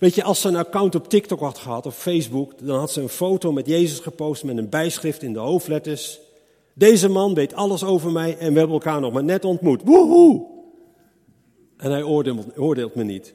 Weet 0.00 0.14
je, 0.14 0.22
als 0.22 0.40
ze 0.40 0.48
een 0.48 0.56
account 0.56 0.94
op 0.94 1.08
TikTok 1.08 1.40
had 1.40 1.58
gehad 1.58 1.86
of 1.86 1.96
Facebook, 1.96 2.52
dan 2.58 2.78
had 2.78 2.90
ze 2.90 3.00
een 3.00 3.08
foto 3.08 3.52
met 3.52 3.66
Jezus 3.66 3.98
gepost 3.98 4.44
met 4.44 4.56
een 4.56 4.68
bijschrift 4.68 5.22
in 5.22 5.32
de 5.32 5.38
hoofdletters. 5.38 6.20
Deze 6.74 7.08
man 7.08 7.34
weet 7.34 7.54
alles 7.54 7.84
over 7.84 8.12
mij 8.12 8.38
en 8.38 8.52
we 8.52 8.58
hebben 8.58 8.76
elkaar 8.76 9.00
nog 9.00 9.12
maar 9.12 9.24
net 9.24 9.44
ontmoet. 9.44 9.82
Woehoe! 9.84 10.46
En 11.76 11.90
hij 11.90 12.02
oordeelt 12.56 12.94
me 12.94 13.04
niet. 13.04 13.34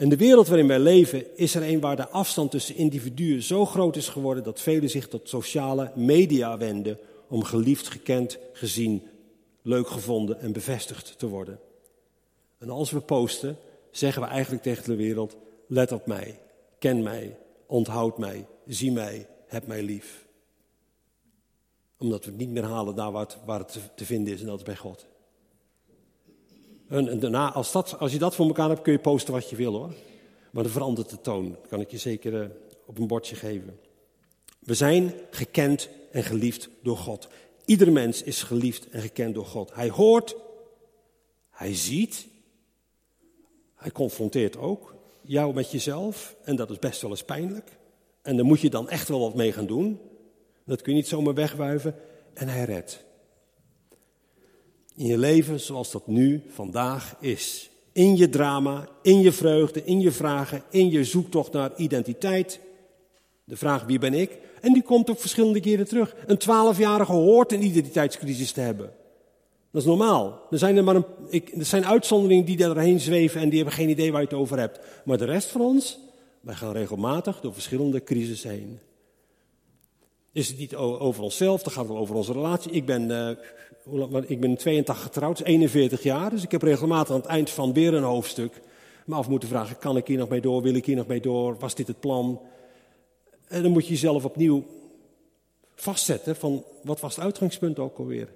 En 0.00 0.08
de 0.08 0.16
wereld 0.16 0.48
waarin 0.48 0.66
wij 0.66 0.78
leven 0.78 1.36
is 1.36 1.54
er 1.54 1.62
een 1.62 1.80
waar 1.80 1.96
de 1.96 2.08
afstand 2.08 2.50
tussen 2.50 2.76
individuen 2.76 3.42
zo 3.42 3.66
groot 3.66 3.96
is 3.96 4.08
geworden 4.08 4.44
dat 4.44 4.60
velen 4.60 4.90
zich 4.90 5.08
tot 5.08 5.28
sociale 5.28 5.92
media 5.94 6.58
wenden 6.58 6.98
om 7.28 7.44
geliefd, 7.44 7.88
gekend, 7.88 8.38
gezien, 8.52 9.02
leuk 9.62 9.88
gevonden 9.88 10.40
en 10.40 10.52
bevestigd 10.52 11.18
te 11.18 11.28
worden. 11.28 11.58
En 12.58 12.70
als 12.70 12.90
we 12.90 13.00
posten, 13.00 13.56
zeggen 13.90 14.22
we 14.22 14.28
eigenlijk 14.28 14.62
tegen 14.62 14.84
de 14.84 14.96
wereld: 14.96 15.36
let 15.66 15.92
op 15.92 16.06
mij, 16.06 16.40
ken 16.78 17.02
mij, 17.02 17.36
onthoud 17.66 18.18
mij, 18.18 18.46
zie 18.66 18.92
mij, 18.92 19.26
heb 19.46 19.66
mij 19.66 19.82
lief. 19.82 20.26
Omdat 21.98 22.24
we 22.24 22.30
het 22.30 22.40
niet 22.40 22.50
meer 22.50 22.64
halen 22.64 22.94
daar 22.94 23.12
waar 23.12 23.36
waar 23.44 23.58
het 23.58 23.78
te 23.94 24.04
vinden 24.04 24.34
is 24.34 24.40
en 24.40 24.46
dat 24.46 24.58
is 24.58 24.64
bij 24.64 24.76
God. 24.76 25.06
En, 26.90 27.18
daarna, 27.18 27.52
als, 27.52 27.72
dat, 27.72 27.98
als 27.98 28.12
je 28.12 28.18
dat 28.18 28.34
voor 28.34 28.46
elkaar 28.46 28.68
hebt, 28.68 28.82
kun 28.82 28.92
je 28.92 28.98
posten 28.98 29.34
wat 29.34 29.50
je 29.50 29.56
wil 29.56 29.72
hoor. 29.72 29.92
Maar 30.50 30.62
dan 30.62 30.72
verandert 30.72 31.10
de 31.10 31.20
toon. 31.20 31.50
Dat 31.50 31.66
kan 31.68 31.80
ik 31.80 31.90
je 31.90 31.98
zeker 31.98 32.32
uh, 32.32 32.46
op 32.86 32.98
een 32.98 33.06
bordje 33.06 33.36
geven. 33.36 33.78
We 34.58 34.74
zijn 34.74 35.12
gekend 35.30 35.88
en 36.10 36.22
geliefd 36.22 36.68
door 36.82 36.96
God. 36.96 37.28
Ieder 37.64 37.92
mens 37.92 38.22
is 38.22 38.42
geliefd 38.42 38.88
en 38.88 39.00
gekend 39.00 39.34
door 39.34 39.46
God. 39.46 39.74
Hij 39.74 39.88
hoort, 39.88 40.36
hij 41.50 41.74
ziet, 41.74 42.26
hij 43.74 43.90
confronteert 43.90 44.56
ook 44.56 44.94
jou 45.22 45.54
met 45.54 45.70
jezelf. 45.70 46.36
En 46.42 46.56
dat 46.56 46.70
is 46.70 46.78
best 46.78 47.02
wel 47.02 47.10
eens 47.10 47.24
pijnlijk. 47.24 47.78
En 48.22 48.36
daar 48.36 48.44
moet 48.44 48.60
je 48.60 48.70
dan 48.70 48.88
echt 48.88 49.08
wel 49.08 49.20
wat 49.20 49.34
mee 49.34 49.52
gaan 49.52 49.66
doen. 49.66 50.00
Dat 50.64 50.82
kun 50.82 50.92
je 50.92 50.98
niet 50.98 51.08
zomaar 51.08 51.34
wegwuiven. 51.34 51.94
En 52.34 52.48
hij 52.48 52.64
redt 52.64 53.08
in 55.00 55.06
je 55.06 55.18
leven 55.18 55.60
zoals 55.60 55.90
dat 55.90 56.06
nu, 56.06 56.42
vandaag 56.48 57.14
is. 57.20 57.70
In 57.92 58.16
je 58.16 58.28
drama, 58.28 58.88
in 59.02 59.20
je 59.20 59.32
vreugde, 59.32 59.84
in 59.84 60.00
je 60.00 60.10
vragen, 60.10 60.62
in 60.70 60.90
je 60.90 61.04
zoektocht 61.04 61.52
naar 61.52 61.70
identiteit. 61.76 62.60
De 63.44 63.56
vraag 63.56 63.84
wie 63.84 63.98
ben 63.98 64.14
ik? 64.14 64.38
En 64.60 64.72
die 64.72 64.82
komt 64.82 65.10
ook 65.10 65.20
verschillende 65.20 65.60
keren 65.60 65.88
terug. 65.88 66.14
Een 66.26 66.38
twaalfjarige 66.38 67.12
hoort 67.12 67.52
een 67.52 67.64
identiteitscrisis 67.64 68.52
te 68.52 68.60
hebben. 68.60 68.92
Dat 69.70 69.82
is 69.82 69.88
normaal. 69.88 70.40
Er 70.50 70.58
zijn 70.58 70.76
er 70.76 70.84
maar 70.84 70.96
een, 70.96 71.04
er 71.58 71.64
zijn 71.64 71.86
uitzonderingen 71.86 72.44
die 72.44 72.56
daarheen 72.56 73.00
zweven 73.00 73.40
en 73.40 73.48
die 73.48 73.58
hebben 73.58 73.76
geen 73.76 73.88
idee 73.88 74.12
waar 74.12 74.20
je 74.20 74.26
het 74.26 74.36
over 74.36 74.58
hebt. 74.58 74.80
Maar 75.04 75.18
de 75.18 75.24
rest 75.24 75.48
van 75.48 75.60
ons, 75.60 75.98
wij 76.40 76.54
gaan 76.54 76.72
regelmatig 76.72 77.40
door 77.40 77.52
verschillende 77.52 78.04
crises 78.04 78.42
heen. 78.42 78.78
Is 80.32 80.48
het 80.48 80.58
niet 80.58 80.76
over 80.76 81.22
onszelf, 81.22 81.62
dan 81.62 81.72
gaat 81.72 81.88
het 81.88 81.96
over 81.96 82.14
onze 82.14 82.32
relatie. 82.32 82.70
Ik 82.70 82.86
ben, 82.86 83.10
uh, 83.10 84.20
ik 84.26 84.40
ben 84.40 84.56
82 84.56 85.02
getrouwd, 85.04 85.40
41 85.40 86.02
jaar, 86.02 86.30
dus 86.30 86.42
ik 86.42 86.50
heb 86.50 86.62
regelmatig 86.62 87.14
aan 87.14 87.20
het 87.20 87.30
eind 87.30 87.50
van 87.50 87.72
weer 87.72 87.94
een 87.94 88.02
hoofdstuk 88.02 88.60
me 89.10 89.14
af 89.14 89.28
moeten 89.28 89.48
vragen, 89.48 89.78
kan 89.78 89.96
ik 89.96 90.06
hier 90.06 90.18
nog 90.18 90.28
mee 90.28 90.40
door, 90.40 90.62
wil 90.62 90.74
ik 90.74 90.86
hier 90.86 90.96
nog 90.96 91.06
mee 91.06 91.20
door, 91.20 91.56
was 91.58 91.74
dit 91.74 91.86
het 91.86 92.00
plan? 92.00 92.40
En 93.48 93.62
dan 93.62 93.72
moet 93.72 93.84
je 93.84 93.92
jezelf 93.92 94.24
opnieuw 94.24 94.64
vastzetten 95.74 96.36
van, 96.36 96.64
wat 96.82 97.00
was 97.00 97.14
het 97.14 97.24
uitgangspunt 97.24 97.78
ook 97.78 97.98
alweer? 97.98 98.28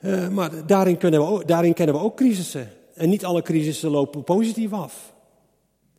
Uh, 0.00 0.28
maar 0.28 0.66
daarin, 0.66 0.96
kunnen 0.96 1.34
we, 1.34 1.44
daarin 1.44 1.74
kennen 1.74 1.94
we 1.94 2.00
ook 2.00 2.16
crisissen. 2.16 2.70
En 2.94 3.08
niet 3.08 3.24
alle 3.24 3.42
crisissen 3.42 3.90
lopen 3.90 4.24
positief 4.24 4.72
af. 4.72 5.12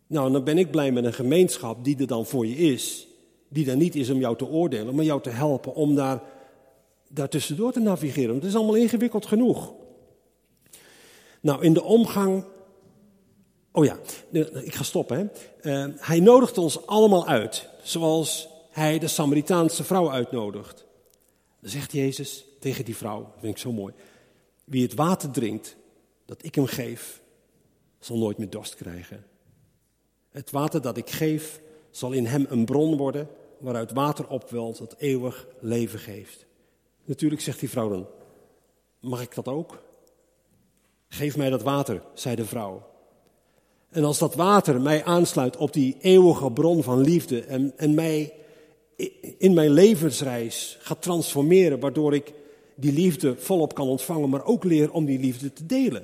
Nou, 0.07 0.31
dan 0.31 0.43
ben 0.43 0.57
ik 0.57 0.71
blij 0.71 0.91
met 0.91 1.05
een 1.05 1.13
gemeenschap 1.13 1.83
die 1.83 1.97
er 1.99 2.07
dan 2.07 2.25
voor 2.25 2.47
je 2.47 2.55
is 2.55 3.07
die 3.53 3.69
er 3.69 3.75
niet 3.75 3.95
is 3.95 4.09
om 4.09 4.19
jou 4.19 4.37
te 4.37 4.47
oordelen, 4.47 4.95
maar 4.95 5.05
jou 5.05 5.21
te 5.21 5.29
helpen 5.29 5.75
om 5.75 5.95
daar, 5.95 6.21
daar 7.09 7.29
tussendoor 7.29 7.71
te 7.71 7.79
navigeren. 7.79 8.29
Want 8.29 8.41
het 8.41 8.51
is 8.51 8.57
allemaal 8.57 8.75
ingewikkeld 8.75 9.25
genoeg. 9.25 9.73
Nou, 11.41 11.63
in 11.63 11.73
de 11.73 11.83
omgang. 11.83 12.43
Oh 13.71 13.85
ja, 13.85 13.97
ik 14.63 14.75
ga 14.75 14.83
stoppen. 14.83 15.17
Hè. 15.61 15.87
Uh, 15.87 15.93
hij 15.97 16.19
nodigt 16.19 16.57
ons 16.57 16.87
allemaal 16.87 17.27
uit, 17.27 17.69
zoals 17.83 18.47
hij 18.69 18.99
de 18.99 19.07
Samaritaanse 19.07 19.83
vrouw 19.83 20.11
uitnodigt. 20.11 20.85
Dan 21.59 21.69
zegt 21.69 21.91
Jezus 21.91 22.45
tegen 22.59 22.85
die 22.85 22.97
vrouw, 22.97 23.21
dat 23.21 23.39
vind 23.39 23.53
ik 23.53 23.61
zo 23.61 23.71
mooi. 23.71 23.93
Wie 24.63 24.83
het 24.83 24.93
water 24.93 25.31
drinkt 25.31 25.75
dat 26.25 26.43
ik 26.43 26.55
hem 26.55 26.65
geef, 26.65 27.21
zal 27.99 28.17
nooit 28.17 28.37
meer 28.37 28.49
dorst 28.49 28.75
krijgen. 28.75 29.25
Het 30.29 30.51
water 30.51 30.81
dat 30.81 30.97
ik 30.97 31.09
geef, 31.09 31.61
zal 31.91 32.11
in 32.11 32.25
hem 32.25 32.45
een 32.49 32.65
bron 32.65 32.97
worden 32.97 33.27
waaruit 33.63 33.91
water 33.91 34.27
opwelt 34.27 34.77
dat 34.77 34.95
eeuwig 34.97 35.47
leven 35.59 35.99
geeft. 35.99 36.45
Natuurlijk 37.05 37.41
zegt 37.41 37.59
die 37.59 37.69
vrouw 37.69 37.89
dan, 37.89 38.07
mag 38.99 39.21
ik 39.21 39.35
dat 39.35 39.47
ook? 39.47 39.83
Geef 41.07 41.37
mij 41.37 41.49
dat 41.49 41.61
water, 41.61 42.01
zei 42.13 42.35
de 42.35 42.45
vrouw. 42.45 42.87
En 43.89 44.03
als 44.03 44.17
dat 44.17 44.35
water 44.35 44.81
mij 44.81 45.03
aansluit 45.03 45.57
op 45.57 45.73
die 45.73 45.97
eeuwige 45.99 46.51
bron 46.51 46.83
van 46.83 47.01
liefde 47.01 47.43
en, 47.43 47.73
en 47.77 47.93
mij 47.93 48.33
in 49.37 49.53
mijn 49.53 49.71
levensreis 49.71 50.77
gaat 50.79 51.01
transformeren, 51.01 51.79
waardoor 51.79 52.13
ik 52.13 52.33
die 52.75 52.93
liefde 52.93 53.35
volop 53.37 53.73
kan 53.73 53.87
ontvangen, 53.87 54.29
maar 54.29 54.45
ook 54.45 54.63
leer 54.63 54.91
om 54.91 55.05
die 55.05 55.19
liefde 55.19 55.53
te 55.53 55.65
delen. 55.65 56.03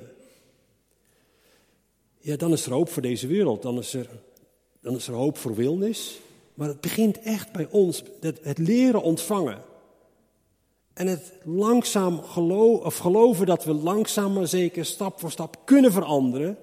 Ja, 2.18 2.36
dan 2.36 2.52
is 2.52 2.66
er 2.66 2.72
hoop 2.72 2.88
voor 2.88 3.02
deze 3.02 3.26
wereld. 3.26 3.62
Dan 3.62 3.78
is 3.78 3.94
er, 3.94 4.08
dan 4.80 4.94
is 4.94 5.08
er 5.08 5.14
hoop 5.14 5.38
voor 5.38 5.54
wilnis. 5.54 6.20
Maar 6.60 6.68
het 6.68 6.80
begint 6.80 7.20
echt 7.20 7.52
bij 7.52 7.68
ons, 7.70 8.02
het, 8.20 8.58
leren 8.58 9.02
ontvangen. 9.02 9.58
En 10.92 11.06
het 11.06 11.32
langzaam 11.44 12.22
geloven, 12.22 12.92
geloven 12.92 13.46
dat 13.46 13.64
we 13.64 13.72
langzaam 13.72 14.32
maar 14.32 14.46
zeker 14.48 14.84
stap 14.84 15.20
voor 15.20 15.30
stap 15.30 15.56
kunnen 15.64 15.92
veranderen. 15.92 16.56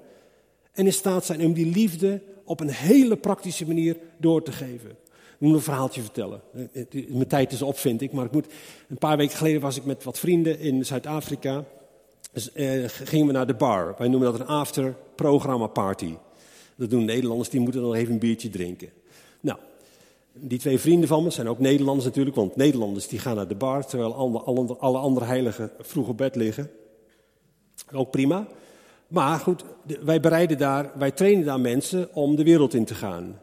En 0.72 0.86
in 0.86 0.94
staat 0.94 1.26
zijn 1.26 1.46
om 1.46 1.54
die 1.54 1.66
liefde 1.66 2.22
op 2.44 2.60
een 2.60 2.70
hele 2.70 3.16
praktische 3.16 3.68
manier 3.68 3.98
door 4.18 4.44
te 4.44 4.52
geven. 4.52 4.90
Ik 4.90 5.40
moet 5.40 5.54
een 5.54 5.62
verhaaltje 5.62 6.02
vertellen. 6.02 6.42
Mijn 6.92 7.28
tijd 7.28 7.52
is 7.52 7.62
op, 7.62 7.78
vind 7.78 8.02
ik. 8.02 8.12
Maar 8.12 8.26
ik 8.26 8.32
moet, 8.32 8.48
een 8.90 8.98
paar 8.98 9.18
weken 9.18 9.38
geleden 9.38 9.62
was 9.62 9.78
ik 9.78 9.86
met 9.86 10.04
wat 10.04 10.20
vrienden 10.20 10.60
in 10.60 10.86
Zuid-Afrika. 10.86 11.64
Dus, 12.32 12.52
eh, 12.52 12.84
gingen 12.88 13.28
we 13.28 13.34
naar 13.34 13.48
de 13.48 13.54
bar. 13.56 13.96
Wij 13.98 14.08
noemen 14.08 14.32
dat 14.32 14.40
een 14.40 14.48
after-programma 14.48 15.68
party. 15.68 16.14
Dat 16.76 16.90
doen 16.90 17.06
Nederlanders, 17.06 17.50
die 17.50 17.60
moeten 17.60 17.82
dan 17.82 17.94
even 17.94 18.14
een 18.14 18.20
biertje 18.20 18.50
drinken. 18.50 18.90
Nou, 19.40 19.60
die 20.40 20.60
twee 20.60 20.80
vrienden 20.80 21.08
van 21.08 21.24
me 21.24 21.30
zijn 21.30 21.48
ook 21.48 21.60
Nederlanders 21.60 22.06
natuurlijk, 22.06 22.36
want 22.36 22.56
Nederlanders 22.56 23.08
die 23.08 23.20
gaan 23.20 23.36
naar 23.36 23.48
de 23.48 23.56
bar 23.56 23.86
terwijl 23.86 24.14
alle, 24.14 24.76
alle 24.78 24.98
andere 24.98 25.26
heiligen 25.26 25.72
vroeg 25.80 26.08
op 26.08 26.18
bed 26.18 26.36
liggen. 26.36 26.70
Ook 27.94 28.12
prima. 28.12 28.48
Maar 29.08 29.40
goed, 29.40 29.64
wij 30.04 30.20
bereiden 30.20 30.58
daar, 30.58 30.92
wij 30.98 31.12
trainen 31.12 31.46
daar 31.46 31.60
mensen 31.60 32.16
om 32.16 32.36
de 32.36 32.44
wereld 32.44 32.74
in 32.74 32.86
te 32.86 32.96
gaan. 32.96 33.40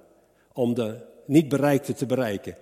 Om 0.52 0.74
de 0.74 0.96
niet 1.26 1.48
bereikte 1.48 1.92
te 1.92 2.06
bereiken. 2.06 2.56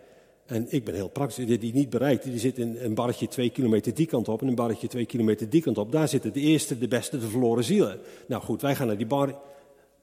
En 0.46 0.66
ik 0.68 0.84
ben 0.84 0.94
heel 0.94 1.08
praktisch. 1.08 1.58
Die 1.58 1.74
niet 1.74 1.90
bereikt, 1.90 2.24
die 2.24 2.38
zit 2.38 2.58
in 2.58 2.76
een 2.80 2.94
barretje 2.94 3.28
twee 3.28 3.50
kilometer 3.50 3.94
die 3.94 4.06
kant 4.06 4.28
op 4.28 4.40
en 4.40 4.48
een 4.48 4.54
barretje 4.54 4.88
twee 4.88 5.06
kilometer 5.06 5.50
die 5.50 5.62
kant 5.62 5.78
op. 5.78 5.92
Daar 5.92 6.08
zitten 6.08 6.32
de 6.32 6.40
eerste, 6.40 6.78
de 6.78 6.88
beste, 6.88 7.18
de 7.18 7.28
verloren 7.28 7.64
zielen. 7.64 8.00
Nou 8.26 8.42
goed, 8.42 8.62
wij 8.62 8.74
gaan 8.74 8.86
naar 8.86 8.96
die 8.96 9.06
bar. 9.06 9.34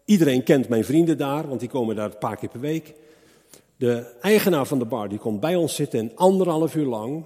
Iedereen 0.06 0.44
kent 0.44 0.70
mijn 0.70 0.86
vrienden 0.86 1.18
daar, 1.18 1.48
want 1.48 1.60
die 1.60 1.70
komen 1.70 1.96
daar 1.96 2.12
een 2.12 2.18
paar 2.18 2.38
keer 2.38 2.50
per 2.50 2.60
week. 2.60 2.94
De 3.80 4.16
eigenaar 4.22 4.66
van 4.66 4.80
de 4.80 4.86
bar 4.86 5.10
die 5.10 5.20
komt 5.20 5.40
bij 5.40 5.56
ons 5.56 5.76
zitten 5.76 6.00
en 6.00 6.16
anderhalf 6.16 6.76
uur 6.76 6.86
lang 6.86 7.26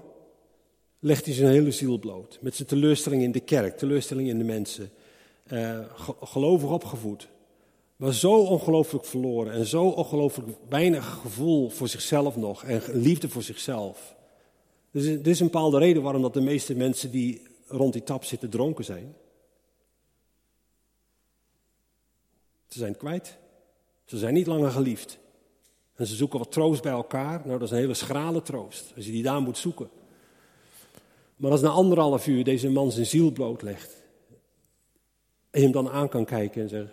legt 1.00 1.26
hij 1.26 1.34
zijn 1.34 1.52
hele 1.52 1.72
ziel 1.72 2.00
bloot. 2.00 2.38
Met 2.42 2.56
zijn 2.56 2.68
teleurstelling 2.68 3.22
in 3.22 3.32
de 3.32 3.40
kerk, 3.40 3.78
teleurstelling 3.78 4.28
in 4.28 4.38
de 4.38 4.44
mensen. 4.44 4.92
Uh, 5.52 5.80
gelovig 6.22 6.70
opgevoed. 6.70 7.28
Maar 7.96 8.14
zo 8.14 8.44
ongelooflijk 8.44 9.06
verloren 9.06 9.54
en 9.54 9.66
zo 9.66 9.88
ongelooflijk 9.88 10.48
weinig 10.70 11.20
gevoel 11.22 11.70
voor 11.70 11.88
zichzelf 11.88 12.36
nog 12.36 12.64
en 12.64 12.82
liefde 12.92 13.30
voor 13.30 13.44
zichzelf. 13.44 14.16
Dus 14.92 15.04
dit 15.04 15.28
is 15.28 15.40
een 15.40 15.46
bepaalde 15.46 15.78
reden 15.78 16.02
waarom 16.02 16.22
dat 16.22 16.34
de 16.34 16.42
meeste 16.42 16.76
mensen 16.76 17.12
die 17.12 17.42
rond 17.68 17.94
die 17.94 18.04
tap 18.04 18.24
zitten 18.24 18.50
dronken 18.50 18.86
zijn. 18.86 19.16
Ze 22.68 22.80
zijn 22.80 22.98
kwijt. 22.98 23.38
Ze 24.06 24.18
zijn 24.18 24.34
niet 24.34 24.48
langer 24.48 24.72
geliefd. 24.72 25.22
En 25.96 26.08
ze 26.08 26.16
zoeken 26.16 26.40
wat 26.40 26.52
troost 26.52 26.82
bij 26.82 26.92
elkaar. 26.92 27.40
Nou, 27.46 27.60
dat 27.60 27.62
is 27.62 27.72
een 27.72 27.78
hele 27.78 27.94
schrale 27.94 28.42
troost, 28.42 28.94
als 28.96 29.06
je 29.06 29.12
die 29.12 29.24
daar 29.24 29.42
moet 29.42 29.58
zoeken. 29.58 29.90
Maar 31.36 31.52
als 31.52 31.62
na 31.62 31.70
anderhalf 31.70 32.28
uur 32.28 32.44
deze 32.44 32.70
man 32.70 32.92
zijn 32.92 33.06
ziel 33.06 33.32
blootlegt. 33.32 34.04
En 35.50 35.60
je 35.60 35.64
hem 35.64 35.72
dan 35.72 35.90
aan 35.90 36.10
kan 36.10 36.26
kijken 36.26 36.62
en 36.62 36.70
zeggen: 36.70 36.92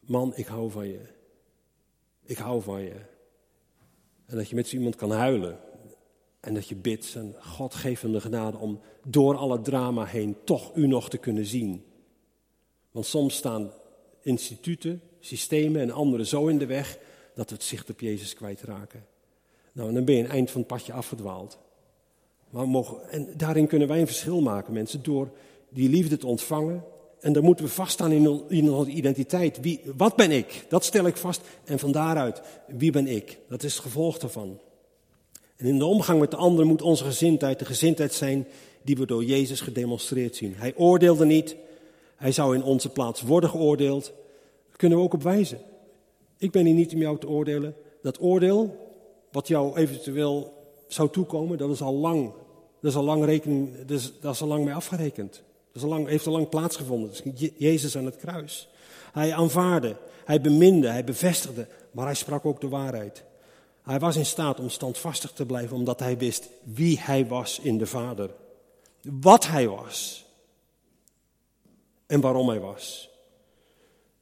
Man, 0.00 0.32
ik 0.36 0.46
hou 0.46 0.70
van 0.70 0.86
je. 0.86 1.00
Ik 2.24 2.38
hou 2.38 2.62
van 2.62 2.82
je. 2.82 2.96
En 4.26 4.36
dat 4.36 4.48
je 4.48 4.54
met 4.54 4.68
zo 4.68 4.76
iemand 4.76 4.96
kan 4.96 5.10
huilen. 5.10 5.58
En 6.40 6.54
dat 6.54 6.68
je 6.68 6.74
bidt 6.74 7.14
en 7.14 7.34
God 7.40 7.74
geeft 7.74 8.02
hem 8.02 8.12
de 8.12 8.20
genade 8.20 8.58
om 8.58 8.80
door 9.06 9.36
alle 9.36 9.60
drama 9.60 10.04
heen 10.04 10.36
toch 10.44 10.74
u 10.74 10.86
nog 10.86 11.10
te 11.10 11.18
kunnen 11.18 11.46
zien. 11.46 11.84
Want 12.90 13.06
soms 13.06 13.36
staan 13.36 13.72
instituten, 14.20 15.02
systemen 15.20 15.80
en 15.80 15.90
anderen 15.90 16.26
zo 16.26 16.46
in 16.46 16.58
de 16.58 16.66
weg 16.66 16.98
dat 17.34 17.48
we 17.48 17.54
het 17.54 17.64
zicht 17.64 17.90
op 17.90 18.00
Jezus 18.00 18.34
kwijtraken. 18.34 19.06
Nou, 19.72 19.88
en 19.88 19.94
dan 19.94 20.04
ben 20.04 20.14
je 20.14 20.22
een 20.22 20.30
eind 20.30 20.50
van 20.50 20.60
het 20.60 20.68
padje 20.68 20.92
afgedwaald. 20.92 21.58
Maar 22.50 22.68
mogen, 22.68 23.10
en 23.10 23.28
daarin 23.36 23.66
kunnen 23.66 23.88
wij 23.88 24.00
een 24.00 24.06
verschil 24.06 24.40
maken, 24.40 24.72
mensen, 24.72 25.02
door 25.02 25.30
die 25.68 25.88
liefde 25.88 26.16
te 26.16 26.26
ontvangen. 26.26 26.84
En 27.20 27.32
dan 27.32 27.44
moeten 27.44 27.64
we 27.64 27.70
vaststaan 27.70 28.12
in, 28.12 28.42
in 28.48 28.70
onze 28.70 28.90
identiteit. 28.90 29.60
Wie, 29.60 29.80
wat 29.96 30.16
ben 30.16 30.30
ik? 30.30 30.64
Dat 30.68 30.84
stel 30.84 31.06
ik 31.06 31.16
vast. 31.16 31.40
En 31.64 31.78
van 31.78 31.92
daaruit, 31.92 32.42
wie 32.66 32.92
ben 32.92 33.06
ik? 33.06 33.38
Dat 33.48 33.62
is 33.62 33.74
het 33.74 33.82
gevolg 33.82 34.18
daarvan. 34.18 34.58
En 35.56 35.66
in 35.66 35.78
de 35.78 35.84
omgang 35.84 36.20
met 36.20 36.30
de 36.30 36.36
anderen 36.36 36.66
moet 36.66 36.82
onze 36.82 37.04
gezindheid 37.04 37.58
de 37.58 37.64
gezindheid 37.64 38.12
zijn 38.12 38.46
die 38.82 38.96
we 38.96 39.06
door 39.06 39.24
Jezus 39.24 39.60
gedemonstreerd 39.60 40.36
zien. 40.36 40.54
Hij 40.56 40.74
oordeelde 40.76 41.24
niet, 41.24 41.56
hij 42.16 42.32
zou 42.32 42.54
in 42.54 42.62
onze 42.62 42.88
plaats 42.88 43.22
worden 43.22 43.50
geoordeeld. 43.50 44.04
Daar 44.68 44.76
kunnen 44.76 44.98
we 44.98 45.04
ook 45.04 45.14
op 45.14 45.22
wijzen. 45.22 45.58
Ik 46.38 46.50
ben 46.50 46.64
hier 46.64 46.74
niet 46.74 46.92
om 46.94 47.00
jou 47.00 47.18
te 47.18 47.28
oordelen. 47.28 47.74
Dat 48.02 48.20
oordeel, 48.20 48.76
wat 49.32 49.48
jou 49.48 49.76
eventueel 49.76 50.52
zou 50.88 51.10
toekomen, 51.10 51.58
dat 51.58 51.70
is 51.70 51.82
al 51.82 51.94
lang, 51.94 52.32
dat 52.80 52.90
is 52.90 52.96
al 52.96 53.04
lang, 53.04 53.24
rekening, 53.24 53.76
dat 53.76 53.98
is, 53.98 54.12
dat 54.20 54.34
is 54.34 54.40
al 54.40 54.48
lang 54.48 54.64
mee 54.64 54.74
afgerekend. 54.74 55.32
Dat 55.72 55.82
is 55.82 55.82
al 55.82 55.88
lang, 55.88 56.08
heeft 56.08 56.26
al 56.26 56.32
lang 56.32 56.48
plaatsgevonden. 56.48 57.10
Dat 57.10 57.50
Jezus 57.56 57.96
aan 57.96 58.04
het 58.04 58.16
kruis. 58.16 58.68
Hij 59.12 59.34
aanvaarde, 59.34 59.96
hij 60.24 60.40
beminde, 60.40 60.88
hij 60.88 61.04
bevestigde, 61.04 61.66
maar 61.90 62.04
hij 62.04 62.14
sprak 62.14 62.44
ook 62.46 62.60
de 62.60 62.68
waarheid. 62.68 63.24
Hij 63.82 63.98
was 63.98 64.16
in 64.16 64.26
staat 64.26 64.60
om 64.60 64.68
standvastig 64.68 65.32
te 65.32 65.46
blijven, 65.46 65.76
omdat 65.76 66.00
hij 66.00 66.18
wist 66.18 66.48
wie 66.62 67.00
hij 67.00 67.26
was 67.26 67.58
in 67.62 67.78
de 67.78 67.86
Vader. 67.86 68.30
Wat 69.02 69.46
hij 69.46 69.68
was. 69.68 70.24
En 72.06 72.20
waarom 72.20 72.48
hij 72.48 72.60
was. 72.60 73.10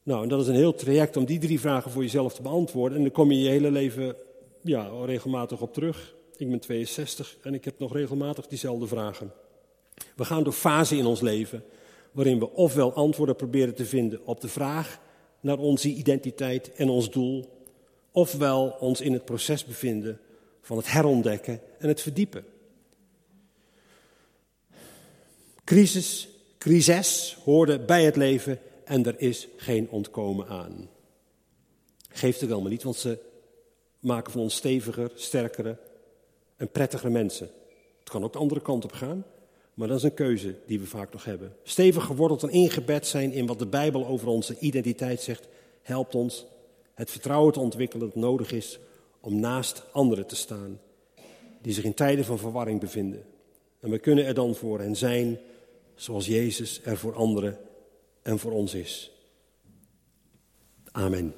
Nou, 0.02 0.22
en 0.22 0.28
dat 0.28 0.40
is 0.40 0.46
een 0.46 0.54
heel 0.54 0.74
traject 0.74 1.16
om 1.16 1.24
die 1.24 1.38
drie 1.38 1.60
vragen 1.60 1.90
voor 1.90 2.02
jezelf 2.02 2.34
te 2.34 2.42
beantwoorden. 2.42 2.96
En 2.96 3.02
dan 3.02 3.12
kom 3.12 3.32
je 3.32 3.40
je 3.40 3.48
hele 3.48 3.70
leven 3.70 4.16
ja, 4.62 4.90
regelmatig 5.04 5.60
op 5.60 5.72
terug. 5.72 6.14
Ik 6.36 6.50
ben 6.50 6.60
62 6.60 7.36
en 7.42 7.54
ik 7.54 7.64
heb 7.64 7.78
nog 7.78 7.92
regelmatig 7.92 8.46
diezelfde 8.46 8.86
vragen. 8.86 9.32
We 10.16 10.24
gaan 10.24 10.42
door 10.42 10.52
fasen 10.52 10.98
in 10.98 11.06
ons 11.06 11.20
leven 11.20 11.64
waarin 12.12 12.38
we 12.38 12.50
ofwel 12.50 12.92
antwoorden 12.92 13.36
proberen 13.36 13.74
te 13.74 13.84
vinden 13.84 14.26
op 14.26 14.40
de 14.40 14.48
vraag 14.48 15.00
naar 15.40 15.58
onze 15.58 15.88
identiteit 15.88 16.72
en 16.72 16.88
ons 16.88 17.10
doel, 17.10 17.44
ofwel 18.10 18.76
ons 18.80 19.00
in 19.00 19.12
het 19.12 19.24
proces 19.24 19.64
bevinden 19.64 20.20
van 20.60 20.76
het 20.76 20.92
herontdekken 20.92 21.60
en 21.78 21.88
het 21.88 22.00
verdiepen. 22.00 22.44
Crisis, 25.64 26.28
crisis 26.58 27.38
hoorden 27.44 27.86
bij 27.86 28.04
het 28.04 28.16
leven 28.16 28.58
en 28.92 29.06
er 29.06 29.20
is 29.20 29.48
geen 29.56 29.90
ontkomen 29.90 30.46
aan. 30.46 30.88
Geeft 32.08 32.40
het 32.40 32.52
allemaal 32.52 32.70
niet, 32.70 32.82
want 32.82 32.96
ze 32.96 33.18
maken 34.00 34.32
van 34.32 34.40
ons 34.40 34.54
steviger, 34.54 35.10
sterkere 35.14 35.76
en 36.56 36.70
prettigere 36.70 37.10
mensen. 37.10 37.50
Het 37.98 38.10
kan 38.10 38.24
ook 38.24 38.32
de 38.32 38.38
andere 38.38 38.60
kant 38.60 38.84
op 38.84 38.92
gaan, 38.92 39.24
maar 39.74 39.88
dat 39.88 39.96
is 39.96 40.02
een 40.02 40.14
keuze 40.14 40.54
die 40.66 40.80
we 40.80 40.86
vaak 40.86 41.12
nog 41.12 41.24
hebben. 41.24 41.56
Stevig 41.62 42.04
geworteld 42.04 42.42
en 42.42 42.48
ingebed 42.48 43.06
zijn 43.06 43.32
in 43.32 43.46
wat 43.46 43.58
de 43.58 43.66
Bijbel 43.66 44.06
over 44.06 44.28
onze 44.28 44.58
identiteit 44.58 45.20
zegt, 45.20 45.48
helpt 45.82 46.14
ons 46.14 46.46
het 46.94 47.10
vertrouwen 47.10 47.52
te 47.52 47.60
ontwikkelen 47.60 48.06
dat 48.06 48.16
nodig 48.16 48.52
is 48.52 48.78
om 49.20 49.40
naast 49.40 49.82
anderen 49.92 50.26
te 50.26 50.36
staan 50.36 50.80
die 51.62 51.72
zich 51.72 51.84
in 51.84 51.94
tijden 51.94 52.24
van 52.24 52.38
verwarring 52.38 52.80
bevinden. 52.80 53.24
En 53.80 53.90
we 53.90 53.98
kunnen 53.98 54.26
er 54.26 54.34
dan 54.34 54.54
voor 54.54 54.80
hen 54.80 54.96
zijn 54.96 55.38
zoals 55.94 56.26
Jezus 56.26 56.80
er 56.84 56.96
voor 56.96 57.14
anderen 57.14 57.58
en 58.22 58.38
voor 58.38 58.52
ons 58.52 58.74
is. 58.74 59.10
Amen. 60.92 61.34